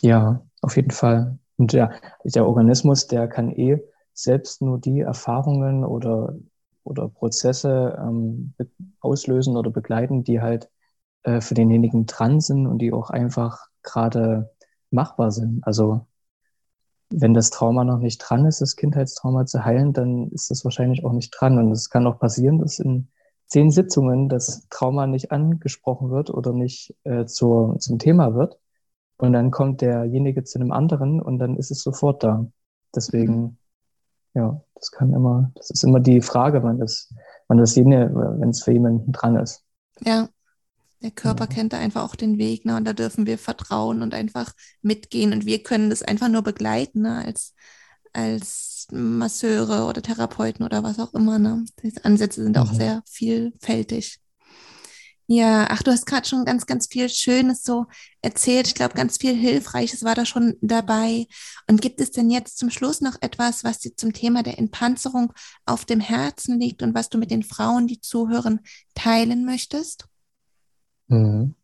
Ja, 0.00 0.44
auf 0.60 0.76
jeden 0.76 0.90
Fall. 0.90 1.38
Und 1.56 1.72
ja, 1.72 1.90
der 2.24 2.46
Organismus, 2.46 3.06
der 3.06 3.28
kann 3.28 3.50
eh 3.50 3.78
selbst 4.12 4.62
nur 4.62 4.78
die 4.78 5.00
Erfahrungen 5.00 5.84
oder 5.84 6.34
oder 6.84 7.08
Prozesse 7.08 7.98
ähm, 7.98 8.54
auslösen 9.00 9.56
oder 9.56 9.70
begleiten, 9.70 10.24
die 10.24 10.40
halt 10.40 10.70
äh, 11.24 11.40
für 11.40 11.54
denjenigen 11.54 12.06
dran 12.06 12.40
sind 12.40 12.66
und 12.66 12.78
die 12.78 12.92
auch 12.92 13.10
einfach 13.10 13.66
gerade 13.82 14.50
machbar 14.90 15.32
sind. 15.32 15.66
Also 15.66 16.06
wenn 17.10 17.34
das 17.34 17.50
Trauma 17.50 17.84
noch 17.84 17.98
nicht 17.98 18.18
dran 18.18 18.46
ist, 18.46 18.60
das 18.60 18.76
Kindheitstrauma 18.76 19.46
zu 19.46 19.64
heilen, 19.64 19.92
dann 19.92 20.30
ist 20.30 20.50
das 20.50 20.64
wahrscheinlich 20.64 21.04
auch 21.04 21.12
nicht 21.12 21.30
dran. 21.30 21.58
Und 21.58 21.70
es 21.72 21.90
kann 21.90 22.06
auch 22.06 22.18
passieren, 22.18 22.58
dass 22.58 22.78
in 22.78 23.08
zehn 23.46 23.70
Sitzungen 23.70 24.28
das 24.28 24.66
Trauma 24.68 25.06
nicht 25.06 25.30
angesprochen 25.30 26.10
wird 26.10 26.30
oder 26.30 26.52
nicht 26.52 26.94
äh, 27.04 27.24
zur, 27.26 27.78
zum 27.78 27.98
Thema 27.98 28.34
wird. 28.34 28.58
Und 29.16 29.32
dann 29.32 29.50
kommt 29.50 29.80
derjenige 29.80 30.44
zu 30.44 30.58
einem 30.58 30.72
anderen 30.72 31.20
und 31.20 31.38
dann 31.38 31.56
ist 31.56 31.70
es 31.70 31.82
sofort 31.82 32.24
da. 32.24 32.46
Deswegen, 32.94 33.36
mhm. 33.36 33.56
Ja, 34.34 34.60
das 34.74 34.90
kann 34.90 35.12
immer, 35.12 35.50
das 35.54 35.70
ist 35.70 35.84
immer 35.84 36.00
die 36.00 36.20
Frage, 36.20 36.62
wann 36.62 36.78
das, 36.78 37.12
wann 37.48 37.58
das 37.58 37.76
wenn 37.76 38.48
es 38.50 38.62
für 38.62 38.72
jemanden 38.72 39.12
dran 39.12 39.36
ist. 39.36 39.62
Ja, 40.00 40.28
der 41.02 41.10
Körper 41.10 41.44
ja. 41.44 41.50
kennt 41.50 41.72
da 41.72 41.78
einfach 41.78 42.02
auch 42.02 42.16
den 42.16 42.38
Weg, 42.38 42.64
ne? 42.64 42.76
Und 42.76 42.86
da 42.86 42.92
dürfen 42.92 43.26
wir 43.26 43.38
vertrauen 43.38 44.02
und 44.02 44.14
einfach 44.14 44.52
mitgehen. 44.82 45.32
Und 45.32 45.44
wir 45.44 45.62
können 45.62 45.90
das 45.90 46.02
einfach 46.02 46.28
nur 46.28 46.42
begleiten, 46.42 47.02
ne? 47.02 47.22
Als, 47.24 47.54
als 48.12 48.88
Masseure 48.90 49.84
oder 49.84 50.02
Therapeuten 50.02 50.64
oder 50.64 50.82
was 50.82 50.98
auch 50.98 51.12
immer, 51.14 51.38
ne? 51.38 51.64
Diese 51.82 52.04
Ansätze 52.04 52.42
sind 52.42 52.56
mhm. 52.56 52.62
auch 52.62 52.72
sehr 52.72 53.02
vielfältig. 53.06 54.18
Ja, 55.26 55.66
ach, 55.70 55.82
du 55.82 55.90
hast 55.90 56.06
gerade 56.06 56.26
schon 56.28 56.44
ganz, 56.44 56.66
ganz 56.66 56.86
viel 56.86 57.08
Schönes 57.08 57.62
so 57.62 57.86
erzählt. 58.20 58.66
Ich 58.66 58.74
glaube, 58.74 58.94
ganz 58.94 59.16
viel 59.16 59.34
Hilfreiches 59.34 60.04
war 60.04 60.14
da 60.14 60.26
schon 60.26 60.56
dabei. 60.60 61.26
Und 61.66 61.80
gibt 61.80 62.00
es 62.00 62.10
denn 62.10 62.30
jetzt 62.30 62.58
zum 62.58 62.68
Schluss 62.70 63.00
noch 63.00 63.16
etwas, 63.22 63.64
was 63.64 63.78
dir 63.78 63.96
zum 63.96 64.12
Thema 64.12 64.42
der 64.42 64.58
Entpanzerung 64.58 65.32
auf 65.64 65.86
dem 65.86 66.00
Herzen 66.00 66.60
liegt 66.60 66.82
und 66.82 66.94
was 66.94 67.08
du 67.08 67.16
mit 67.18 67.30
den 67.30 67.42
Frauen, 67.42 67.86
die 67.86 68.00
zuhören, 68.00 68.60
teilen 68.94 69.46
möchtest? 69.46 70.06
Mhm. 71.08 71.54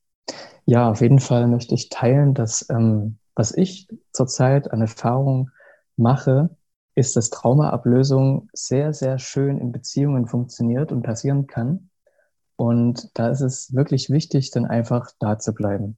Ja, 0.65 0.91
auf 0.91 1.01
jeden 1.03 1.21
Fall 1.21 1.47
möchte 1.49 1.75
ich 1.75 1.89
teilen, 1.91 2.35
dass 2.35 2.69
ähm, 2.71 3.19
was 3.35 3.53
ich 3.57 3.89
zurzeit 4.13 4.71
an 4.71 4.81
Erfahrung 4.81 5.51
mache, 5.97 6.57
ist, 6.95 7.17
dass 7.17 7.31
Traumaablösung 7.31 8.49
sehr, 8.53 8.93
sehr 8.95 9.19
schön 9.19 9.59
in 9.59 9.73
Beziehungen 9.73 10.27
funktioniert 10.27 10.93
und 10.93 11.03
passieren 11.03 11.47
kann. 11.47 11.90
Und 12.61 13.09
da 13.19 13.31
ist 13.31 13.41
es 13.41 13.75
wirklich 13.75 14.11
wichtig, 14.11 14.51
dann 14.51 14.67
einfach 14.67 15.13
da 15.19 15.39
zu 15.39 15.55
bleiben. 15.55 15.97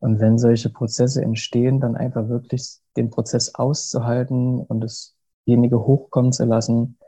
Und 0.00 0.20
wenn 0.20 0.36
solche 0.36 0.68
Prozesse 0.68 1.22
entstehen, 1.22 1.80
dann 1.80 1.96
einfach 1.96 2.28
wirklich 2.28 2.76
den 2.94 3.08
Prozess 3.08 3.54
auszuhalten 3.54 4.60
und 4.60 4.82
dasjenige 4.82 5.80
hochkommen 5.86 6.30
zu 6.30 6.44
lassen 6.44 6.98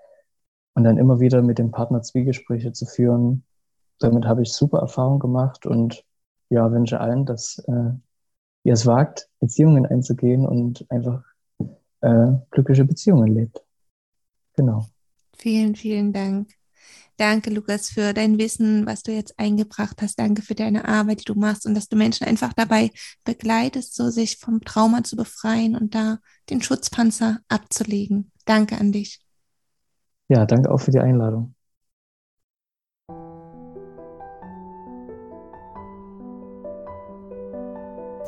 und 0.72 0.84
dann 0.84 0.96
immer 0.96 1.20
wieder 1.20 1.42
mit 1.42 1.58
dem 1.58 1.72
Partner 1.72 2.00
Zwiegespräche 2.00 2.72
zu 2.72 2.86
führen. 2.86 3.44
Damit 3.98 4.24
habe 4.24 4.40
ich 4.40 4.54
super 4.54 4.78
Erfahrung 4.78 5.18
gemacht 5.18 5.66
und 5.66 6.02
ja, 6.48 6.72
wünsche 6.72 6.98
allen, 6.98 7.26
dass 7.26 7.58
äh, 7.68 7.90
ihr 8.64 8.72
es 8.72 8.86
wagt, 8.86 9.28
Beziehungen 9.40 9.84
einzugehen 9.84 10.46
und 10.46 10.90
einfach 10.90 11.22
äh, 12.00 12.28
glückliche 12.50 12.86
Beziehungen 12.86 13.34
lebt. 13.34 13.62
Genau. 14.54 14.86
Vielen, 15.36 15.74
vielen 15.74 16.14
Dank. 16.14 16.48
Danke, 17.18 17.48
Lukas, 17.48 17.88
für 17.88 18.12
dein 18.12 18.38
Wissen, 18.38 18.84
was 18.84 19.02
du 19.02 19.12
jetzt 19.12 19.38
eingebracht 19.38 20.02
hast. 20.02 20.18
Danke 20.18 20.42
für 20.42 20.54
deine 20.54 20.86
Arbeit, 20.86 21.20
die 21.20 21.24
du 21.24 21.34
machst 21.34 21.64
und 21.64 21.74
dass 21.74 21.88
du 21.88 21.96
Menschen 21.96 22.26
einfach 22.26 22.52
dabei 22.52 22.90
begleitest, 23.24 23.94
so 23.94 24.10
sich 24.10 24.36
vom 24.36 24.60
Trauma 24.60 25.02
zu 25.02 25.16
befreien 25.16 25.76
und 25.76 25.94
da 25.94 26.18
den 26.50 26.60
Schutzpanzer 26.60 27.38
abzulegen. 27.48 28.32
Danke 28.44 28.76
an 28.78 28.92
dich. 28.92 29.20
Ja, 30.28 30.44
danke 30.44 30.70
auch 30.70 30.80
für 30.80 30.90
die 30.90 30.98
Einladung. 30.98 31.54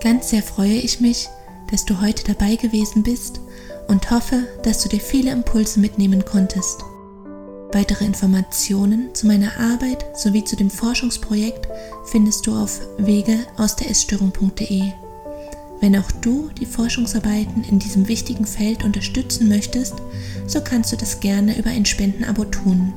Ganz 0.00 0.30
sehr 0.30 0.42
freue 0.42 0.76
ich 0.76 1.00
mich, 1.00 1.28
dass 1.70 1.84
du 1.84 2.00
heute 2.00 2.24
dabei 2.24 2.56
gewesen 2.56 3.02
bist 3.02 3.40
und 3.88 4.10
hoffe, 4.10 4.46
dass 4.62 4.82
du 4.82 4.88
dir 4.88 5.00
viele 5.00 5.32
Impulse 5.32 5.80
mitnehmen 5.80 6.24
konntest. 6.24 6.82
Weitere 7.72 8.06
Informationen 8.06 9.14
zu 9.14 9.26
meiner 9.26 9.58
Arbeit 9.58 10.04
sowie 10.16 10.42
zu 10.42 10.56
dem 10.56 10.70
Forschungsprojekt 10.70 11.68
findest 12.06 12.46
du 12.46 12.54
auf 12.56 12.80
wege 12.96 13.38
aus 13.58 13.76
der 13.76 13.90
Essstörung.de. 13.90 14.84
Wenn 15.80 15.96
auch 15.96 16.10
du 16.22 16.48
die 16.58 16.66
Forschungsarbeiten 16.66 17.64
in 17.64 17.78
diesem 17.78 18.08
wichtigen 18.08 18.46
Feld 18.46 18.84
unterstützen 18.84 19.48
möchtest, 19.48 19.94
so 20.46 20.60
kannst 20.62 20.92
du 20.92 20.96
das 20.96 21.20
gerne 21.20 21.58
über 21.58 21.70
ein 21.70 21.84
Spendenabo 21.84 22.46
tun. 22.46 22.92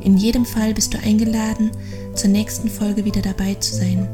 In 0.00 0.16
jedem 0.16 0.46
Fall 0.46 0.72
bist 0.72 0.94
du 0.94 0.98
eingeladen, 0.98 1.70
zur 2.14 2.30
nächsten 2.30 2.68
Folge 2.68 3.04
wieder 3.04 3.22
dabei 3.22 3.54
zu 3.54 3.74
sein. 3.74 4.08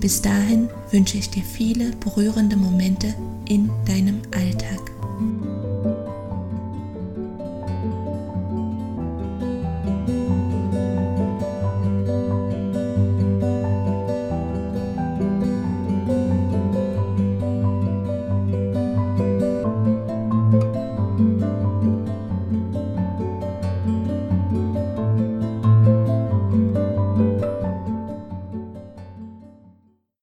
Bis 0.00 0.22
dahin 0.22 0.68
wünsche 0.90 1.18
ich 1.18 1.28
dir 1.28 1.42
viele 1.42 1.90
berührende 1.96 2.56
Momente 2.56 3.14
in 3.48 3.68
deinem 3.84 4.20
Alltag. 4.34 4.80